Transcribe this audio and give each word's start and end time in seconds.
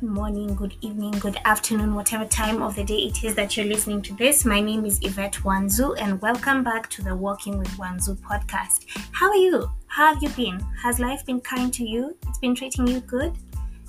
Good 0.00 0.12
morning, 0.12 0.54
good 0.54 0.76
evening, 0.80 1.10
good 1.10 1.36
afternoon, 1.44 1.94
whatever 1.94 2.24
time 2.24 2.62
of 2.62 2.74
the 2.74 2.82
day 2.82 3.00
it 3.00 3.22
is 3.22 3.34
that 3.34 3.54
you're 3.54 3.66
listening 3.66 4.00
to 4.02 4.14
this. 4.14 4.46
My 4.46 4.58
name 4.58 4.86
is 4.86 4.98
Yvette 5.02 5.34
Wanzuu, 5.44 5.94
and 6.00 6.18
welcome 6.22 6.64
back 6.64 6.88
to 6.92 7.02
the 7.02 7.14
Walking 7.14 7.58
with 7.58 7.68
Wanzuu 7.76 8.16
podcast. 8.20 8.86
How 9.12 9.28
are 9.28 9.36
you? 9.36 9.70
How 9.88 10.14
have 10.14 10.22
you 10.22 10.30
been? 10.30 10.58
Has 10.82 11.00
life 11.00 11.26
been 11.26 11.42
kind 11.42 11.70
to 11.74 11.84
you? 11.84 12.16
It's 12.28 12.38
been 12.38 12.54
treating 12.54 12.86
you 12.86 13.00
good? 13.00 13.34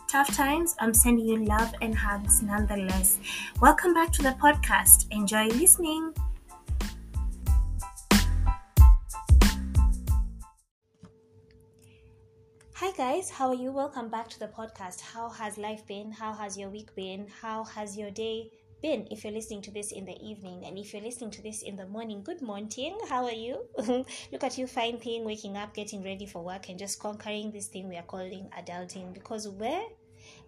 Tough 0.10 0.36
times? 0.36 0.76
I'm 0.82 0.94
sending 0.94 1.26
you 1.26 1.46
love 1.46 1.74
and 1.82 1.96
hugs 1.96 2.44
nonetheless. 2.44 3.18
Welcome 3.62 3.94
back 3.94 4.12
to 4.12 4.22
the 4.22 4.36
podcast. 4.42 5.06
Enjoy 5.12 5.48
listening. 5.48 6.14
Guys, 13.02 13.32
how 13.32 13.48
are 13.48 13.56
you? 13.56 13.72
Welcome 13.72 14.10
back 14.10 14.30
to 14.30 14.38
the 14.38 14.46
podcast. 14.46 15.02
How 15.02 15.28
has 15.28 15.58
life 15.58 15.88
been? 15.88 16.12
How 16.12 16.34
has 16.34 16.56
your 16.56 16.70
week 16.70 16.94
been? 16.94 17.26
How 17.42 17.64
has 17.64 17.98
your 17.98 18.12
day 18.12 18.52
been? 18.84 19.08
If 19.10 19.24
you're 19.24 19.34
listening 19.34 19.64
to 19.64 19.72
this 19.72 19.92
in 19.92 20.06
the 20.06 20.16
evening 20.22 20.66
and 20.68 20.78
if 20.78 20.94
you're 20.94 21.02
listening 21.02 21.32
to 21.32 21.42
this 21.42 21.64
in 21.64 21.76
the 21.76 21.88
morning, 21.88 22.22
good 22.22 22.44
morning. 22.44 23.00
How 23.10 23.24
are 23.26 23.32
you? 23.32 23.66
Look 24.32 24.44
at 24.44 24.60
you 24.60 24.68
fine 24.68 25.00
thing, 25.00 25.26
waking 25.26 25.58
up, 25.58 25.74
getting 25.74 26.04
ready 26.04 26.28
for 26.28 26.44
work 26.44 26.70
and 26.70 26.78
just 26.78 27.00
conquering 27.00 27.52
this 27.52 27.70
thing 27.70 27.90
we 27.90 27.98
are 27.98 28.04
calling 28.04 28.52
adulting 28.56 29.16
because 29.16 29.50
where 29.50 29.82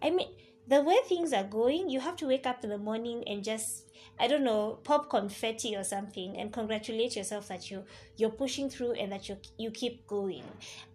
I 0.00 0.10
mean 0.10 0.28
the 0.66 0.82
way 0.82 0.96
things 1.06 1.32
are 1.32 1.44
going, 1.44 1.90
you 1.90 2.00
have 2.00 2.16
to 2.16 2.26
wake 2.26 2.46
up 2.46 2.64
in 2.64 2.70
the 2.70 2.78
morning 2.78 3.22
and 3.26 3.44
just 3.44 3.84
I 4.18 4.28
don't 4.28 4.44
know, 4.44 4.78
pop 4.84 5.10
confetti 5.10 5.74
or 5.74 5.82
something 5.82 6.36
and 6.36 6.52
congratulate 6.52 7.16
yourself 7.16 7.48
that 7.48 7.70
you 7.70 7.84
you're 8.16 8.30
pushing 8.30 8.70
through 8.70 8.92
and 8.92 9.10
that 9.10 9.28
you 9.28 9.36
you 9.58 9.72
keep 9.72 10.06
going. 10.06 10.44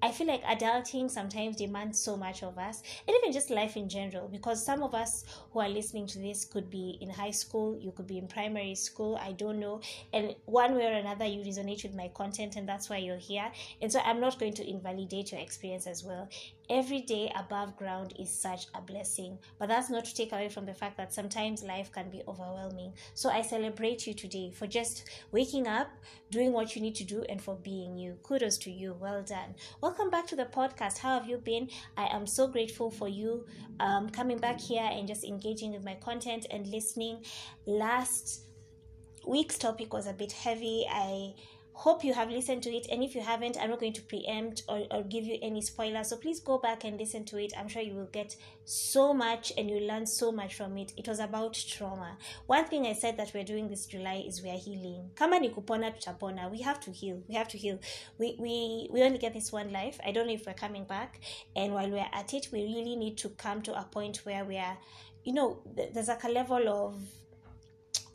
I 0.02 0.12
feel 0.12 0.28
like 0.28 0.44
adulting 0.44 1.12
sometimes 1.12 1.58
demands 1.58 2.00
so 2.00 2.16
much 2.16 2.44
of 2.44 2.58
us 2.58 2.82
and 3.08 3.16
even 3.18 3.34
just 3.34 3.50
life 3.50 3.76
in 3.76 3.90
general 3.90 4.30
because 4.30 4.66
some 4.66 4.84
of 4.84 4.96
us 4.96 5.26
who 5.52 5.60
are 5.60 5.68
listening 5.68 6.08
to 6.08 6.20
this 6.20 6.46
could 6.46 6.70
be 6.70 6.98
in 7.02 7.10
high 7.10 7.32
school, 7.32 7.78
you 7.78 7.92
could 7.92 8.08
be 8.08 8.18
in 8.18 8.28
primary 8.28 8.76
school, 8.76 9.20
I 9.22 9.34
don't 9.34 9.60
know. 9.60 9.82
And 10.14 10.36
one 10.46 10.76
way 10.76 10.86
or 10.86 10.94
another 10.94 11.26
you 11.26 11.42
resonate 11.42 11.84
with 11.84 11.96
my 11.96 12.10
content 12.14 12.56
and 12.56 12.68
that's 12.68 12.90
why 12.90 12.98
you're 12.98 13.18
here. 13.18 13.52
And 13.82 13.92
so 13.92 14.00
I'm 14.00 14.22
not 14.22 14.40
going 14.40 14.54
to 14.54 14.70
invalidate 14.70 15.34
your 15.34 15.42
experience 15.42 15.88
as 15.88 16.06
well 16.06 16.30
every 16.70 17.02
day 17.02 17.32
above 17.36 17.76
ground 17.76 18.14
is 18.20 18.30
such 18.30 18.68
a 18.76 18.82
blessing. 18.82 19.38
But 19.60 19.68
that's 19.68 19.90
not 19.90 20.06
to 20.06 20.16
take 20.16 20.32
away 20.32 20.48
from 20.50 20.66
the 20.66 20.74
fact 20.74 20.98
that 20.98 21.14
sometimes 21.14 21.64
life 21.64 21.92
can 21.92 22.10
be 22.10 22.24
overwhelming. 22.28 22.94
So 23.14 23.30
I 23.30 23.42
celebrate 23.42 24.08
you 24.08 24.14
today 24.14 24.52
for 24.52 24.66
just 24.68 25.10
waking 25.32 25.68
up, 25.68 25.90
doing 26.32 26.54
what 26.54 26.76
you 26.76 26.82
need 26.82 26.96
to 26.96 27.04
do, 27.04 27.24
and 27.28 27.42
for 27.42 27.56
being 27.56 27.98
you. 27.98 28.18
Kudos 28.24 28.58
to 28.60 28.72
you. 28.72 28.96
Well 29.00 29.22
done. 29.22 29.56
Welcome 29.82 30.10
back 30.10 30.28
to 30.28 30.36
the 30.38 30.46
podcast. 30.46 30.98
How 30.98 31.20
have 31.20 31.28
you 31.28 31.38
been? 31.38 31.70
I 31.98 32.08
am 32.08 32.26
so 32.26 32.48
grateful 32.48 32.90
for 32.90 33.10
you 33.10 33.46
um, 33.82 34.10
coming 34.10 34.38
back 34.38 34.60
here 34.60 34.88
and 34.90 35.08
just 35.08 35.26
engaging 35.26 35.74
with 35.74 35.84
my 35.84 35.96
content 35.96 36.46
and 36.50 36.66
listening. 36.68 37.26
Last 37.66 38.46
week's 39.28 39.58
topic 39.58 39.94
was 39.94 40.08
a 40.08 40.14
bit 40.14 40.32
heavy. 40.32 40.86
I 40.90 41.34
hope 41.86 42.04
you 42.04 42.14
have 42.14 42.30
listened 42.30 42.62
to 42.62 42.70
it 42.70 42.86
and 42.92 43.02
if 43.02 43.16
you 43.16 43.22
haven't 43.22 43.58
i'm 43.62 43.70
not 43.70 43.80
going 43.80 43.94
to 43.94 44.02
preempt 44.02 44.64
or, 44.68 44.84
or 44.92 45.02
give 45.04 45.24
you 45.24 45.38
any 45.42 45.62
spoilers 45.62 46.10
so 46.10 46.18
please 46.18 46.40
go 46.40 46.58
back 46.58 46.84
and 46.84 47.00
listen 47.00 47.24
to 47.24 47.38
it. 47.38 47.54
I'm 47.58 47.68
sure 47.68 47.82
you 47.82 47.94
will 47.94 48.10
get 48.12 48.36
so 48.66 49.14
much 49.14 49.54
and 49.58 49.70
you'll 49.70 49.88
learn 49.88 50.06
so 50.06 50.32
much 50.32 50.56
from 50.56 50.78
it. 50.78 50.92
It 50.98 51.08
was 51.08 51.20
about 51.20 51.54
trauma. 51.54 52.18
One 52.48 52.66
thing 52.66 52.88
i 52.88 52.94
said 52.94 53.18
that 53.18 53.32
we're 53.34 53.44
doing 53.44 53.68
this 53.70 53.86
july 53.86 54.24
is 54.28 54.42
we're 54.42 54.58
healing. 54.58 55.12
Kama 55.16 55.40
ni 55.40 55.50
kupona 55.50 55.92
tutapona. 55.92 56.50
We 56.50 56.62
have 56.62 56.80
to 56.82 56.92
heal. 56.92 57.22
We 57.28 57.36
have 57.36 57.48
to 57.50 57.58
heal. 57.58 57.80
We, 58.18 58.36
we 58.40 58.90
we 58.92 59.04
only 59.04 59.20
get 59.20 59.34
this 59.34 59.52
one 59.52 59.72
life. 59.72 60.00
I 60.06 60.12
don't 60.12 60.28
know 60.28 60.34
if 60.34 60.46
we're 60.46 60.54
coming 60.54 60.86
back. 60.86 61.20
And 61.56 61.74
while 61.74 61.90
we're 61.90 62.10
at 62.12 62.34
it 62.34 62.50
we 62.52 62.64
really 62.64 62.96
need 62.96 63.18
to 63.20 63.30
come 63.30 63.62
to 63.64 63.80
a 63.80 63.84
point 63.84 64.26
where 64.26 64.44
we 64.44 64.58
are 64.58 64.78
you 65.26 65.34
know 65.34 65.60
there's 65.94 66.08
like 66.08 66.24
a 66.24 66.30
level 66.30 66.70
of 66.70 66.96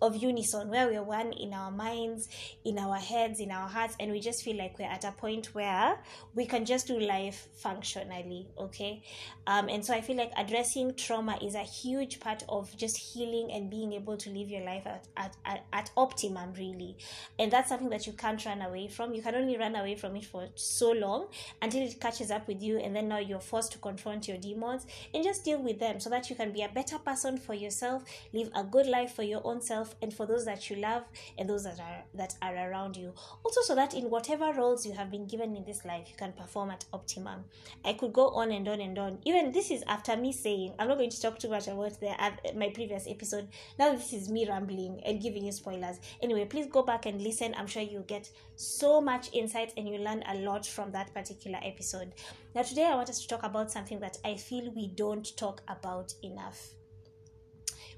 of 0.05 0.17
unison 0.17 0.69
where 0.69 0.87
we're 0.87 1.03
one 1.03 1.33
in 1.33 1.53
our 1.53 1.71
minds 1.71 2.29
in 2.65 2.79
our 2.79 2.97
heads 2.97 3.41
in 3.41 3.51
our 3.51 3.69
hearts 3.69 3.97
and 3.99 4.13
we 4.13 4.21
just 4.21 4.43
feel 4.43 4.57
like 4.57 4.79
we're 4.79 4.85
at 4.85 5.05
a 5.05 5.13
point 5.13 5.47
where 5.55 5.99
we 6.35 6.45
can 6.45 6.65
just 6.65 6.87
do 6.87 6.99
life 6.99 7.49
functionally 7.55 8.47
okay? 8.59 9.03
Um, 9.47 9.69
and 9.69 9.85
so 9.85 9.95
i 9.95 10.01
feel 10.01 10.17
like 10.17 10.33
addressing 10.37 10.95
trauma 10.95 11.39
is 11.43 11.55
a 11.55 11.63
huge 11.63 12.21
part 12.21 12.43
of 12.49 12.75
just 12.77 12.97
healing 12.97 13.51
and 13.53 13.71
being 13.71 13.93
able 13.93 14.17
to 14.17 14.31
live 14.31 14.49
your 14.49 14.65
life 14.65 14.87
at, 14.87 15.07
at, 15.17 15.37
at, 15.45 15.65
at 15.73 15.91
optimum 15.97 16.53
really. 16.57 16.97
And 17.39 17.51
that's 17.51 17.69
something 17.69 17.91
that 17.91 18.07
you 18.07 18.13
can't 18.13 18.45
run 18.45 18.63
away 18.63 18.89
from. 18.89 19.15
You 19.15 19.23
can 19.23 19.35
only 19.35 19.57
run 19.57 19.77
away 19.77 19.97
from 19.97 20.17
it 20.17 20.25
for 20.25 20.49
so 20.55 20.93
long 20.93 21.29
until 21.63 21.83
it 21.83 22.01
catches 22.01 22.31
up 22.31 22.47
with 22.49 22.63
you 22.63 22.79
and 22.79 22.95
then 22.95 23.09
now 23.09 23.19
you're 23.19 23.41
forced 23.41 23.73
to 23.73 23.79
confront 23.79 24.29
your 24.29 24.39
demons 24.39 24.87
and 25.13 25.25
just 25.25 25.45
deal 25.45 25.63
with 25.63 25.79
them 25.79 26.01
so 26.01 26.11
that 26.11 26.29
you 26.31 26.37
can 26.37 26.53
be 26.53 26.63
a 26.63 26.69
better 26.69 26.99
person 26.99 27.39
for 27.39 27.55
yourself 27.55 28.05
live 28.33 28.51
a 28.55 28.65
good 28.65 28.87
life 28.87 29.13
for 29.15 29.23
your 29.23 29.41
own 29.45 29.61
self 29.61 29.94
and 30.03 30.13
for 30.13 30.27
those 30.27 30.45
that 30.45 30.69
you 30.71 30.77
love 30.77 31.05
and 31.39 31.49
those 31.49 31.65
that 31.65 31.81
are 31.81 32.05
that 32.15 32.35
are 32.43 32.71
around 32.71 32.97
you. 32.97 33.13
Also 33.45 33.61
so 33.63 33.75
that 33.75 33.95
in 33.95 34.11
whatever 34.11 34.53
roles 34.53 34.87
you 34.87 34.93
have 34.93 35.11
been 35.11 35.27
given 35.27 35.57
in 35.57 35.65
this 35.65 35.85
life 35.85 36.09
you 36.09 36.17
can 36.17 36.33
perform 36.33 36.71
at 36.71 36.85
optimum. 36.93 37.45
I 37.85 37.95
could 37.95 38.13
go 38.13 38.29
on 38.29 38.53
and 38.53 38.69
on 38.69 38.81
and 38.81 38.99
on. 38.99 39.19
Even 39.25 39.53
this 39.53 39.71
is 39.71 39.83
after 39.87 40.17
me 40.17 40.33
saying 40.33 40.75
i'm 40.79 40.89
not 40.89 40.99
going 40.99 41.11
to 41.11 41.21
talk 41.21 41.39
too 41.39 41.49
much 41.49 41.69
about 41.69 41.99
the 42.01 42.15
my 42.57 42.71
previous 42.71 43.07
episode. 43.09 43.49
Now 43.79 43.93
this 43.93 44.13
is 44.13 44.29
me 44.29 44.49
rambling 44.49 45.01
and 45.05 45.23
giving 45.23 45.45
you 45.45 45.53
spoilers. 45.53 45.99
Anyway 46.23 46.45
please 46.45 46.67
go 46.67 46.83
back 46.83 47.07
and 47.07 47.21
listen. 47.21 47.55
I'm 47.57 47.67
sure 47.67 47.83
you'll 47.83 48.03
get 48.03 48.31
so 48.57 49.01
much 49.01 49.31
insight 49.33 49.73
and 49.77 49.89
you 49.89 49.99
learn 49.99 50.23
a 50.29 50.37
lot 50.37 50.67
from 50.67 50.93
that 50.93 51.13
particular 51.13 51.59
episode. 51.63 52.13
Now 52.55 52.63
today 52.63 52.85
i 52.85 52.95
want 52.95 53.11
us 53.11 53.21
to 53.21 53.29
talk 53.29 53.43
about 53.43 53.71
something 53.71 54.01
that 54.01 54.19
i 54.25 54.35
feel 54.37 54.73
we 54.75 54.89
don't 54.89 55.37
talk 55.37 55.63
about 55.69 56.15
enough 56.23 56.75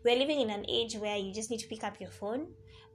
we're 0.04 0.18
living 0.18 0.40
in 0.40 0.50
an 0.50 0.64
age 0.68 0.94
where 0.96 1.16
you 1.16 1.32
just 1.32 1.50
need 1.50 1.60
to 1.60 1.68
pick 1.68 1.84
up 1.84 2.00
your 2.00 2.10
phone 2.10 2.48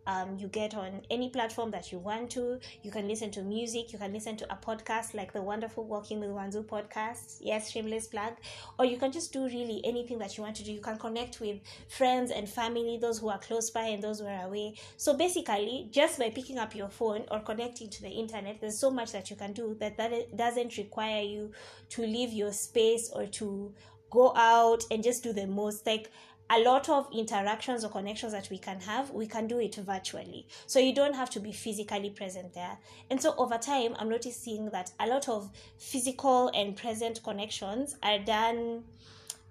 um, 0.07 0.37
you 0.39 0.47
get 0.47 0.73
on 0.73 1.01
any 1.09 1.29
platform 1.29 1.71
that 1.71 1.91
you 1.91 1.99
want 1.99 2.31
to. 2.31 2.59
You 2.81 2.91
can 2.91 3.07
listen 3.07 3.29
to 3.31 3.43
music. 3.43 3.93
You 3.93 3.99
can 3.99 4.13
listen 4.13 4.35
to 4.37 4.51
a 4.51 4.55
podcast 4.55 5.13
like 5.13 5.31
the 5.31 5.41
wonderful 5.41 5.85
Walking 5.85 6.19
with 6.19 6.29
Wanzuu 6.29 6.65
podcast. 6.65 7.37
Yes, 7.39 7.71
shameless 7.71 8.07
plug. 8.07 8.33
Or 8.79 8.85
you 8.85 8.97
can 8.97 9.11
just 9.11 9.31
do 9.31 9.45
really 9.45 9.81
anything 9.83 10.17
that 10.19 10.37
you 10.37 10.43
want 10.43 10.55
to 10.57 10.63
do. 10.63 10.71
You 10.71 10.81
can 10.81 10.97
connect 10.97 11.39
with 11.39 11.59
friends 11.87 12.31
and 12.31 12.49
family, 12.49 12.97
those 12.99 13.19
who 13.19 13.29
are 13.29 13.39
close 13.39 13.69
by 13.69 13.83
and 13.83 14.03
those 14.03 14.19
who 14.19 14.25
are 14.25 14.47
away. 14.47 14.75
So 14.97 15.15
basically, 15.15 15.87
just 15.91 16.17
by 16.17 16.29
picking 16.29 16.57
up 16.57 16.75
your 16.75 16.89
phone 16.89 17.25
or 17.29 17.39
connecting 17.39 17.89
to 17.89 18.01
the 18.01 18.09
internet, 18.09 18.59
there's 18.59 18.79
so 18.79 18.89
much 18.89 19.11
that 19.11 19.29
you 19.29 19.35
can 19.35 19.53
do 19.53 19.75
that 19.79 19.97
that 19.97 20.35
doesn't 20.35 20.77
require 20.77 21.21
you 21.21 21.51
to 21.89 22.01
leave 22.01 22.33
your 22.33 22.51
space 22.51 23.11
or 23.13 23.27
to 23.27 23.73
go 24.09 24.35
out 24.35 24.83
and 24.91 25.03
just 25.03 25.23
do 25.23 25.31
the 25.31 25.47
most. 25.47 25.85
Like 25.85 26.11
a 26.51 26.59
lot 26.59 26.89
of 26.89 27.07
interactions 27.13 27.85
or 27.85 27.89
connections 27.89 28.33
that 28.33 28.49
we 28.49 28.57
can 28.57 28.79
have, 28.81 29.09
we 29.11 29.25
can 29.25 29.47
do 29.47 29.59
it 29.59 29.75
virtually. 29.75 30.45
So 30.67 30.79
you 30.79 30.93
don't 30.93 31.15
have 31.15 31.29
to 31.31 31.39
be 31.39 31.53
physically 31.53 32.09
present 32.09 32.53
there. 32.53 32.77
And 33.09 33.21
so 33.21 33.33
over 33.37 33.57
time, 33.57 33.95
I'm 33.97 34.09
noticing 34.09 34.69
that 34.71 34.91
a 34.99 35.07
lot 35.07 35.29
of 35.29 35.49
physical 35.77 36.49
and 36.53 36.75
present 36.75 37.23
connections 37.23 37.95
are 38.03 38.19
done 38.19 38.83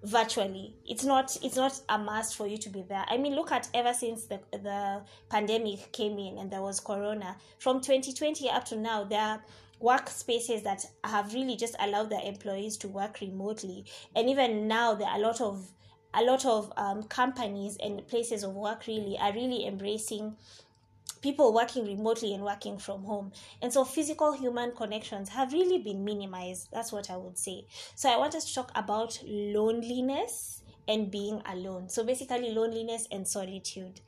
virtually 0.03 0.73
it's 0.87 1.03
not 1.03 1.37
it's 1.43 1.55
not 1.55 1.79
a 1.89 1.95
must 1.95 2.35
for 2.35 2.47
you 2.47 2.57
to 2.57 2.69
be 2.69 2.81
there 2.81 3.05
i 3.07 3.17
mean 3.17 3.35
look 3.35 3.51
at 3.51 3.69
ever 3.75 3.93
since 3.93 4.25
the 4.25 4.39
the 4.51 4.99
pandemic 5.29 5.91
came 5.91 6.17
in 6.17 6.39
and 6.39 6.49
there 6.49 6.63
was 6.63 6.79
corona 6.79 7.35
from 7.59 7.79
2020 7.79 8.49
up 8.49 8.65
to 8.65 8.75
now 8.75 9.03
there 9.03 9.21
are 9.21 9.43
workspaces 9.79 10.63
that 10.63 10.83
have 11.03 11.31
really 11.35 11.55
just 11.55 11.75
allowed 11.79 12.09
their 12.09 12.23
employees 12.23 12.77
to 12.77 12.87
work 12.87 13.21
remotely 13.21 13.85
and 14.15 14.27
even 14.27 14.67
now 14.67 14.95
there 14.95 15.07
are 15.07 15.17
a 15.17 15.21
lot 15.21 15.39
of 15.39 15.71
a 16.13 16.23
lot 16.23 16.45
of 16.45 16.71
um, 16.77 17.03
companies 17.03 17.77
and 17.81 18.05
places 18.07 18.43
of 18.43 18.53
work 18.53 18.87
really 18.87 19.17
are 19.19 19.33
really 19.33 19.65
embracing 19.65 20.35
people 21.21 21.53
working 21.53 21.85
remotely 21.85 22.33
and 22.33 22.43
working 22.43 22.77
from 22.77 23.03
home. 23.03 23.31
And 23.61 23.71
so 23.71 23.83
physical 23.85 24.33
human 24.33 24.71
connections 24.71 25.29
have 25.29 25.53
really 25.53 25.77
been 25.77 26.03
minimized. 26.03 26.69
That's 26.71 26.91
what 26.91 27.09
I 27.09 27.17
would 27.17 27.37
say. 27.37 27.65
So 27.95 28.09
I 28.09 28.17
want 28.17 28.35
us 28.35 28.45
to 28.45 28.55
talk 28.55 28.71
about 28.75 29.21
loneliness 29.25 30.63
and 30.87 31.11
being 31.11 31.41
alone. 31.45 31.89
So 31.89 32.03
basically, 32.03 32.51
loneliness 32.51 33.07
and 33.11 33.27
solitude. 33.27 34.01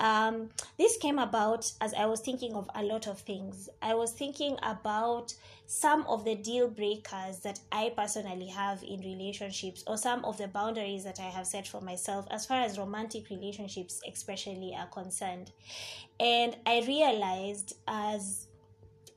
Um, 0.00 0.50
this 0.76 0.96
came 0.96 1.18
about 1.18 1.70
as 1.80 1.94
I 1.94 2.06
was 2.06 2.20
thinking 2.20 2.54
of 2.54 2.68
a 2.74 2.82
lot 2.82 3.06
of 3.06 3.20
things. 3.20 3.68
I 3.80 3.94
was 3.94 4.12
thinking 4.12 4.58
about 4.62 5.32
some 5.66 6.04
of 6.06 6.24
the 6.24 6.34
deal 6.34 6.68
breakers 6.68 7.38
that 7.40 7.60
I 7.72 7.92
personally 7.96 8.48
have 8.48 8.82
in 8.82 9.00
relationships, 9.00 9.84
or 9.86 9.96
some 9.96 10.24
of 10.24 10.36
the 10.36 10.48
boundaries 10.48 11.04
that 11.04 11.20
I 11.20 11.30
have 11.30 11.46
set 11.46 11.66
for 11.66 11.80
myself 11.80 12.26
as 12.30 12.44
far 12.44 12.60
as 12.60 12.78
romantic 12.78 13.30
relationships, 13.30 14.00
especially, 14.10 14.74
are 14.76 14.88
concerned. 14.88 15.52
And 16.20 16.56
I 16.66 16.82
realized 16.86 17.76
as 17.88 18.48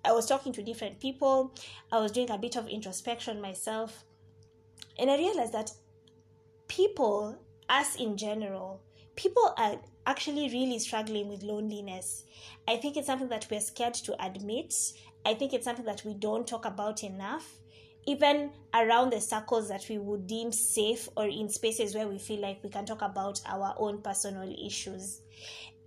I 0.06 0.12
was 0.13 0.25
talking 0.25 0.53
to 0.53 0.63
different 0.63 1.00
people, 1.00 1.53
I 1.91 2.00
was 2.00 2.12
doing 2.12 2.30
a 2.30 2.38
bit 2.38 2.56
of 2.56 2.68
introspection 2.69 3.41
myself, 3.41 4.06
and 5.00 5.12
I 5.12 5.18
realized 5.18 5.53
that 5.53 5.71
people, 6.68 7.38
us 7.68 7.95
in 7.95 8.15
general, 8.15 8.81
people 9.15 9.53
are 9.57 9.81
actually 10.07 10.50
really 10.50 10.80
struggling 10.80 11.27
with 11.30 11.44
loneliness. 11.44 12.24
I 12.68 12.77
think 12.77 12.98
it's 12.98 13.06
something 13.07 13.30
that 13.30 13.48
we're 13.51 13.59
scared 13.62 13.94
to 13.95 14.25
admit. 14.25 14.74
I 15.25 15.36
think 15.36 15.54
it's 15.54 15.65
something 15.65 15.86
that 15.86 16.04
we 16.06 16.15
don't 16.15 16.48
talk 16.48 16.65
about 16.65 17.04
enough. 17.04 17.45
even 18.07 18.51
around 18.74 19.12
the 19.12 19.19
circles 19.19 19.68
that 19.68 19.86
we 19.89 19.98
would 19.98 20.25
deem 20.27 20.51
safe 20.51 21.09
or 21.18 21.27
in 21.27 21.50
spaces 21.50 21.94
where 21.94 22.07
we 22.07 22.18
feel 22.18 22.39
like 22.39 22.63
we 22.63 22.69
can 22.69 22.86
talk 22.86 23.01
about 23.01 23.42
our 23.45 23.75
own 23.77 24.01
personal 24.01 24.50
issues 24.65 25.21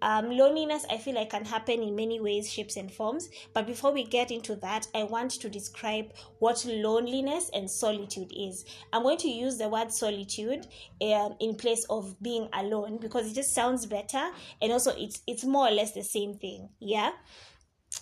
um, 0.03 0.31
loneliness 0.31 0.85
i 0.91 0.97
feel 0.97 1.15
like 1.15 1.31
can 1.31 1.45
happen 1.45 1.83
in 1.83 1.95
many 1.95 2.21
ways 2.21 2.51
shapes 2.51 2.77
and 2.77 2.91
forms. 2.91 3.29
But 3.55 3.67
before 3.67 3.93
we 3.93 4.05
get 4.05 4.31
into 4.31 4.57
that 4.57 4.87
i 4.95 5.03
want 5.03 5.33
to 5.33 5.49
describe 5.49 6.13
what 6.39 6.65
loneliness 6.65 7.51
and 7.53 7.71
solitude 7.71 8.33
is. 8.37 8.65
I'm 8.93 9.03
going 9.03 9.19
to 9.19 9.29
use 9.29 9.59
the 9.59 9.69
word 9.69 9.93
solitude 9.93 10.67
um, 11.03 11.37
in 11.41 11.55
place 11.55 11.85
of 11.89 12.21
being 12.23 12.49
alone 12.53 12.99
because 13.01 13.31
it 13.31 13.35
just 13.35 13.55
sounds 13.55 13.87
better 13.87 14.31
and 14.61 14.73
also 14.73 14.93
it's 14.97 15.23
it's 15.27 15.45
more 15.45 15.69
or 15.69 15.73
less 15.73 15.93
the 15.93 16.03
same 16.03 16.35
thing. 16.35 16.71
Yeah? 16.81 17.13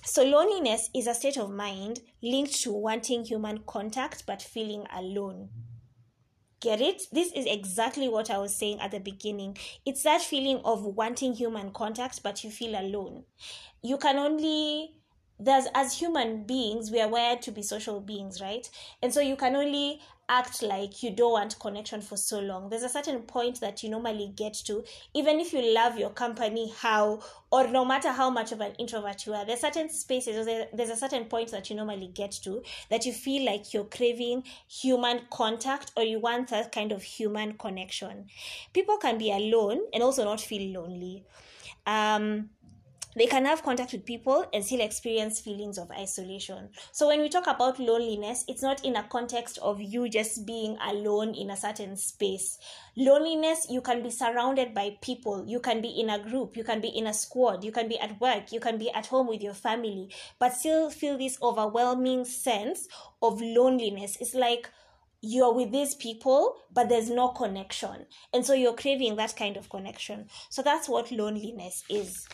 So 0.04 0.22
loneliness 0.22 0.90
is 0.94 1.06
a 1.06 1.14
state 1.14 1.38
of 1.38 1.50
mind 1.50 2.00
linked 2.22 2.60
to 2.62 2.72
wanting 2.72 3.24
human 3.24 3.60
contact 3.66 4.24
but 4.26 4.42
feeling 4.42 4.86
alone 4.94 5.48
Get 6.60 6.80
it? 6.80 7.02
This 7.12 7.32
is 7.32 7.46
exactly 7.46 8.08
what 8.08 8.30
I 8.30 8.38
was 8.38 8.54
saying 8.54 8.80
at 8.80 8.90
the 8.90 8.98
beginning. 8.98 9.56
It's 9.86 10.02
that 10.02 10.22
feeling 10.22 10.60
of 10.64 10.82
wanting 10.84 11.34
human 11.34 11.70
contact, 11.72 12.22
but 12.22 12.42
you 12.42 12.50
feel 12.50 12.78
alone. 12.78 13.24
You 13.82 13.96
can 13.96 14.16
only 14.16 14.94
there's 15.40 15.66
as 15.74 15.94
human 15.94 16.44
beings 16.44 16.90
we 16.90 17.00
are 17.00 17.08
wired 17.08 17.40
to 17.40 17.52
be 17.52 17.62
social 17.62 18.00
beings 18.00 18.40
right 18.40 18.68
and 19.00 19.14
so 19.14 19.20
you 19.20 19.36
can 19.36 19.54
only 19.54 20.00
act 20.28 20.62
like 20.62 21.02
you 21.02 21.10
don't 21.10 21.32
want 21.32 21.58
connection 21.58 22.00
for 22.00 22.16
so 22.16 22.40
long. 22.40 22.68
There's 22.68 22.82
a 22.82 22.88
certain 22.88 23.22
point 23.22 23.60
that 23.60 23.82
you 23.82 23.90
normally 23.90 24.32
get 24.36 24.54
to 24.66 24.84
even 25.14 25.40
if 25.40 25.52
you 25.52 25.74
love 25.74 25.98
your 25.98 26.10
company 26.10 26.72
how 26.80 27.20
or 27.50 27.66
no 27.68 27.84
matter 27.84 28.10
how 28.10 28.30
much 28.30 28.52
of 28.52 28.60
an 28.60 28.72
introvert 28.78 29.24
you 29.26 29.32
are 29.34 29.44
there's 29.44 29.60
certain 29.60 29.88
spaces 29.88 30.46
there's 30.72 30.90
a 30.90 30.96
certain 30.96 31.24
point 31.24 31.50
that 31.50 31.70
you 31.70 31.76
normally 31.76 32.10
get 32.14 32.32
to 32.32 32.62
that 32.90 33.06
you 33.06 33.12
feel 33.12 33.44
like 33.44 33.72
you're 33.72 33.84
craving 33.84 34.42
human 34.68 35.20
contact 35.30 35.92
or 35.96 36.02
you 36.02 36.20
want 36.20 36.48
that 36.50 36.72
kind 36.72 36.92
of 36.92 37.02
human 37.02 37.54
connection. 37.54 38.26
People 38.72 38.96
can 38.98 39.18
be 39.18 39.30
alone 39.30 39.80
and 39.92 40.02
also 40.02 40.24
not 40.24 40.40
feel 40.40 40.72
lonely. 40.72 41.24
Um 41.86 42.50
they 43.16 43.26
can 43.26 43.44
have 43.46 43.62
contact 43.62 43.92
with 43.92 44.04
people 44.04 44.46
and 44.52 44.64
still 44.64 44.80
experience 44.80 45.40
feelings 45.40 45.78
of 45.78 45.90
isolation. 45.90 46.68
So, 46.92 47.08
when 47.08 47.20
we 47.20 47.28
talk 47.28 47.46
about 47.46 47.78
loneliness, 47.78 48.44
it's 48.48 48.62
not 48.62 48.84
in 48.84 48.96
a 48.96 49.02
context 49.02 49.58
of 49.58 49.80
you 49.80 50.08
just 50.08 50.46
being 50.46 50.76
alone 50.80 51.34
in 51.34 51.50
a 51.50 51.56
certain 51.56 51.96
space. 51.96 52.58
Loneliness, 52.96 53.66
you 53.70 53.80
can 53.80 54.02
be 54.02 54.10
surrounded 54.10 54.74
by 54.74 54.96
people, 55.00 55.44
you 55.46 55.60
can 55.60 55.80
be 55.80 55.88
in 55.88 56.10
a 56.10 56.18
group, 56.18 56.56
you 56.56 56.64
can 56.64 56.80
be 56.80 56.88
in 56.88 57.06
a 57.06 57.14
squad, 57.14 57.64
you 57.64 57.72
can 57.72 57.88
be 57.88 57.98
at 57.98 58.20
work, 58.20 58.52
you 58.52 58.60
can 58.60 58.78
be 58.78 58.90
at 58.90 59.06
home 59.06 59.26
with 59.26 59.42
your 59.42 59.54
family, 59.54 60.10
but 60.38 60.52
still 60.52 60.90
feel 60.90 61.16
this 61.16 61.38
overwhelming 61.42 62.24
sense 62.24 62.88
of 63.22 63.40
loneliness. 63.40 64.16
It's 64.20 64.34
like, 64.34 64.70
you're 65.20 65.52
with 65.52 65.72
these 65.72 65.94
people, 65.94 66.56
but 66.72 66.88
there's 66.88 67.10
no 67.10 67.28
connection. 67.28 68.06
And 68.32 68.46
so 68.46 68.54
you're 68.54 68.74
craving 68.74 69.16
that 69.16 69.34
kind 69.36 69.56
of 69.56 69.68
connection. 69.68 70.28
So 70.48 70.62
that's 70.62 70.88
what 70.88 71.10
loneliness 71.10 71.82
is. 71.88 72.26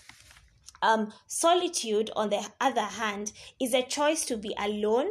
Um, 0.85 1.15
solitude, 1.27 2.11
on 2.15 2.29
the 2.29 2.47
other 2.61 2.83
hand, 2.83 3.33
is 3.59 3.73
a 3.73 3.83
choice 3.83 4.27
to 4.27 4.37
be 4.37 4.55
alone 4.59 5.07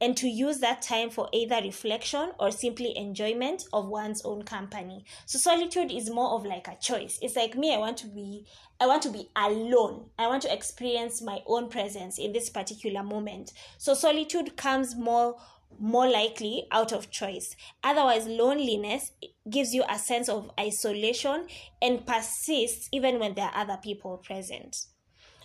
and 0.00 0.16
to 0.16 0.26
use 0.26 0.60
that 0.60 0.80
time 0.80 1.10
for 1.10 1.28
either 1.30 1.60
reflection 1.62 2.32
or 2.40 2.50
simply 2.50 2.96
enjoyment 2.96 3.64
of 3.74 3.86
one's 3.86 4.22
own 4.24 4.44
company. 4.44 5.04
So 5.26 5.38
solitude 5.38 5.92
is 5.92 6.08
more 6.08 6.30
of 6.30 6.46
like 6.46 6.68
a 6.68 6.76
choice. 6.80 7.18
It's 7.20 7.36
like 7.36 7.54
me, 7.54 7.74
I 7.74 7.78
want 7.78 7.98
to 7.98 8.06
be 8.06 8.46
I 8.80 8.86
want 8.86 9.02
to 9.02 9.10
be 9.10 9.28
alone. 9.36 10.06
I 10.18 10.26
want 10.26 10.40
to 10.44 10.54
experience 10.54 11.20
my 11.20 11.40
own 11.46 11.68
presence 11.68 12.18
in 12.18 12.32
this 12.32 12.48
particular 12.48 13.02
moment. 13.02 13.52
So 13.76 13.92
solitude 13.92 14.56
comes 14.56 14.96
more 14.96 15.36
more 15.78 16.08
likely 16.08 16.66
out 16.72 16.92
of 16.92 17.10
choice. 17.10 17.54
Otherwise, 17.84 18.26
loneliness 18.26 19.12
gives 19.50 19.74
you 19.74 19.84
a 19.88 19.98
sense 19.98 20.30
of 20.30 20.50
isolation 20.58 21.46
and 21.82 22.06
persists 22.06 22.88
even 22.90 23.18
when 23.18 23.34
there 23.34 23.46
are 23.46 23.56
other 23.56 23.78
people 23.82 24.16
present. 24.16 24.86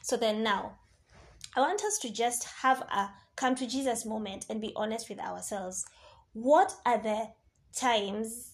So 0.05 0.17
then 0.17 0.43
now, 0.43 0.73
I 1.55 1.61
want 1.61 1.83
us 1.83 1.97
to 2.03 2.11
just 2.11 2.43
have 2.61 2.81
a 2.81 3.09
come 3.35 3.55
to 3.55 3.65
Jesus 3.65 4.05
moment 4.05 4.45
and 4.51 4.61
be 4.61 4.71
honest 4.75 5.09
with 5.09 5.19
ourselves. 5.19 5.83
What 6.33 6.75
are 6.85 7.01
the 7.01 7.29
times 7.75 8.51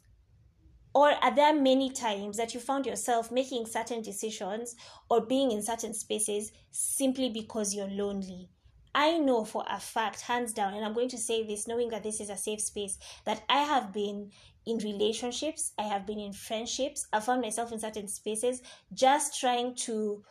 or 0.94 1.12
are 1.12 1.36
there 1.36 1.54
many 1.54 1.90
times 1.90 2.38
that 2.38 2.54
you 2.54 2.62
found 2.62 2.86
yourself 2.86 3.34
making 3.34 3.66
certain 3.66 4.02
decisions 4.02 4.78
or 5.10 5.26
being 5.26 5.52
in 5.52 5.62
certain 5.62 5.94
spaces 5.94 6.54
simply 6.72 7.30
because 7.30 7.76
you're 7.76 7.90
lonely? 7.90 8.48
I 8.96 9.18
know 9.18 9.44
for 9.44 9.66
a 9.70 9.80
fact, 9.82 10.22
hands 10.22 10.54
down, 10.54 10.74
and 10.74 10.86
I'm 10.86 10.94
going 10.94 11.10
to 11.10 11.18
say 11.18 11.46
this 11.46 11.68
knowing 11.68 11.90
that 11.90 12.04
this 12.04 12.22
is 12.22 12.30
a 12.30 12.38
safe 12.38 12.62
space, 12.62 12.98
that 13.26 13.44
I 13.50 13.64
have 13.64 13.92
been 13.92 14.32
in 14.66 14.78
relationships, 14.78 15.74
I 15.78 15.84
have 15.84 16.08
been 16.08 16.20
in 16.20 16.32
friendships, 16.32 17.08
I 17.12 17.20
found 17.20 17.42
myself 17.42 17.74
in 17.74 17.80
certain 17.80 18.08
spaces 18.08 18.62
just 18.94 19.38
trying 19.38 19.76
to 19.88 20.24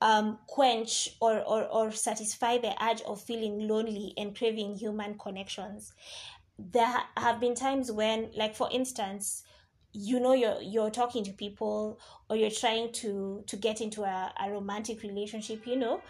um, 0.00 0.38
quench 0.46 1.16
or, 1.20 1.40
or, 1.40 1.64
or 1.64 1.92
satisfy 1.92 2.58
the 2.58 2.74
urge 2.82 3.02
of 3.02 3.22
feeling 3.22 3.66
lonely 3.68 4.12
and 4.16 4.36
craving 4.36 4.76
human 4.76 5.16
connections. 5.18 5.92
There 6.58 7.02
have 7.16 7.40
been 7.40 7.54
times 7.54 7.90
when, 7.90 8.30
like 8.36 8.54
for 8.54 8.68
instance, 8.70 9.42
you 9.94 10.18
know 10.18 10.32
you're 10.32 10.60
you're 10.60 10.90
talking 10.90 11.22
to 11.22 11.32
people 11.32 12.00
or 12.28 12.36
you're 12.36 12.50
trying 12.50 12.92
to 12.92 13.44
to 13.46 13.56
get 13.56 13.80
into 13.80 14.02
a, 14.02 14.32
a 14.44 14.50
romantic 14.50 15.02
relationship 15.04 15.64
you 15.66 15.76
know 15.76 16.02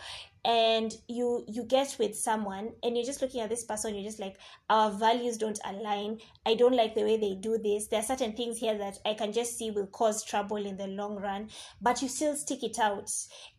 and 0.44 0.94
you 1.08 1.44
you 1.48 1.64
get 1.64 1.96
with 1.98 2.14
someone 2.14 2.70
and 2.82 2.96
you're 2.96 3.06
just 3.06 3.22
looking 3.22 3.40
at 3.40 3.48
this 3.48 3.64
person 3.64 3.94
you're 3.94 4.04
just 4.04 4.20
like 4.20 4.36
our 4.68 4.90
values 4.90 5.36
don't 5.36 5.58
align. 5.64 6.18
I 6.46 6.54
don't 6.54 6.74
like 6.74 6.94
the 6.94 7.02
way 7.02 7.16
they 7.16 7.34
do 7.34 7.58
this. 7.58 7.86
There 7.86 8.00
are 8.00 8.04
certain 8.04 8.32
things 8.32 8.58
here 8.58 8.76
that 8.78 8.98
i 9.06 9.14
can 9.14 9.32
just 9.32 9.56
see 9.56 9.70
will 9.70 9.86
cause 9.86 10.22
trouble 10.24 10.56
in 10.56 10.76
the 10.76 10.86
long 10.86 11.16
run 11.16 11.48
but 11.80 12.02
you 12.02 12.08
still 12.08 12.36
stick 12.36 12.62
it 12.62 12.78
out 12.78 13.10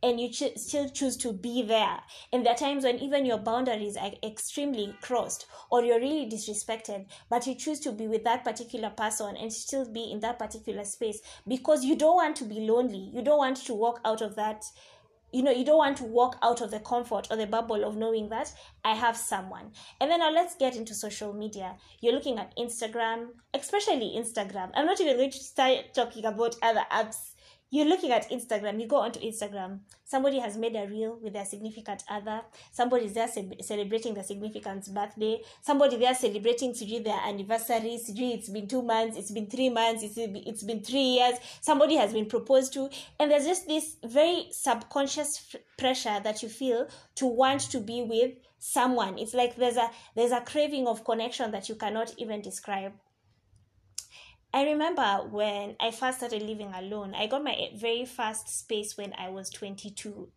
and 0.03 0.19
you 0.19 0.29
ch- 0.29 0.57
still 0.57 0.89
choose 0.89 1.17
to 1.17 1.33
be 1.33 1.63
there. 1.63 1.99
And 2.31 2.45
there 2.45 2.53
are 2.53 2.57
times 2.57 2.83
when 2.83 2.99
even 2.99 3.25
your 3.25 3.37
boundaries 3.37 3.97
are 3.97 4.11
extremely 4.23 4.95
crossed 5.01 5.47
or 5.71 5.83
you're 5.83 5.99
really 5.99 6.29
disrespected 6.29 7.05
but 7.29 7.47
you 7.47 7.55
choose 7.55 7.79
to 7.81 7.91
be 7.91 8.07
with 8.07 8.23
that 8.23 8.43
particular 8.43 8.89
person 8.89 9.35
and 9.37 9.51
still 9.51 9.91
be 9.91 10.11
in 10.11 10.19
that 10.21 10.39
particular 10.39 10.83
space 10.83 11.19
because 11.47 11.83
you 11.83 11.95
don't 11.95 12.15
want 12.15 12.35
to 12.37 12.45
be 12.45 12.61
lonely. 12.61 13.09
You 13.13 13.21
don't 13.21 13.37
want 13.37 13.57
to 13.57 13.73
walk 13.73 13.99
out 14.05 14.21
of 14.21 14.35
that 14.35 14.63
you 15.35 15.43
know 15.43 15.51
you 15.51 15.65
don't 15.65 15.77
want 15.77 15.97
to 15.97 16.05
walk 16.05 16.37
out 16.41 16.61
of 16.61 16.71
the 16.71 16.79
comfort 16.79 17.27
or 17.29 17.35
the 17.35 17.45
bubble 17.45 17.83
of 17.83 17.97
knowing 17.97 18.29
that 18.29 18.53
i 18.85 18.93
have 18.95 19.17
someone. 19.17 19.71
And 19.99 20.09
then 20.09 20.19
now 20.19 20.31
let's 20.31 20.55
get 20.55 20.75
into 20.75 20.93
social 20.95 21.33
media. 21.33 21.75
You're 21.99 22.13
looking 22.13 22.39
at 22.39 22.55
instagram 22.57 23.27
especially 23.53 24.15
instagram. 24.17 24.71
I'm 24.73 24.85
not 24.85 25.01
even 25.01 25.17
going 25.17 25.31
to 25.31 25.37
start 25.37 25.93
talking 25.93 26.25
about 26.25 26.55
other 26.61 26.85
apps 26.89 27.34
you're 27.71 27.87
looking 27.87 28.11
at 28.11 28.29
Instagram, 28.29 28.79
you 28.79 28.87
go 28.87 28.97
onto 28.97 29.19
Instagram, 29.19 29.79
somebody 30.03 30.39
has 30.39 30.55
made 30.57 30.75
a 30.75 30.87
reel 30.87 31.17
with 31.21 31.33
their 31.33 31.45
significant 31.45 32.03
other, 32.09 32.41
somebody's 32.71 33.13
there 33.13 33.27
ce- 33.27 33.65
celebrating 33.65 34.13
their 34.13 34.23
significant's 34.23 34.87
birthday, 34.87 35.41
somebody 35.61 35.97
there 35.97 36.13
celebrating 36.13 36.73
sijui 36.73 37.03
their 37.03 37.19
anniversary, 37.25 37.99
sijui 37.99 38.35
it's 38.35 38.49
been 38.49 38.67
two 38.67 38.81
months, 38.81 39.17
it's 39.17 39.31
been 39.31 39.47
three 39.47 39.69
months, 39.69 40.03
it's, 40.03 40.15
it's 40.17 40.63
been 40.63 40.81
three 40.81 40.99
years, 40.99 41.35
somebody 41.61 41.95
has 41.95 42.13
been 42.13 42.27
proposed 42.27 42.71
to, 42.73 42.89
and 43.19 43.31
there's 43.31 43.45
just 43.45 43.67
this 43.67 43.97
very 44.05 44.47
subconscious 44.51 45.53
f- 45.53 45.61
pressure 45.77 46.19
that 46.23 46.43
you 46.43 46.49
feel 46.49 46.87
to 47.15 47.25
want 47.25 47.61
to 47.61 47.79
be 47.79 48.03
with 48.03 48.33
someone. 48.59 49.17
It's 49.17 49.33
like 49.33 49.55
there's 49.55 49.77
a 49.77 49.89
there's 50.15 50.31
a 50.31 50.41
craving 50.41 50.87
of 50.87 51.03
connection 51.03 51.51
that 51.51 51.69
you 51.69 51.75
cannot 51.75 52.13
even 52.17 52.41
describe. 52.41 52.93
I 54.55 54.63
remember 54.63 55.27
when 55.31 55.75
I 55.81 55.91
first 55.91 56.19
started 56.19 56.41
living 56.41 56.71
alone, 56.73 57.13
I 57.13 57.27
got 57.27 57.43
my 57.43 57.71
very 57.75 58.05
first 58.05 58.47
space 58.47 58.95
when 58.95 59.13
I 59.17 59.27
was 59.27 59.49
22. 59.49 60.29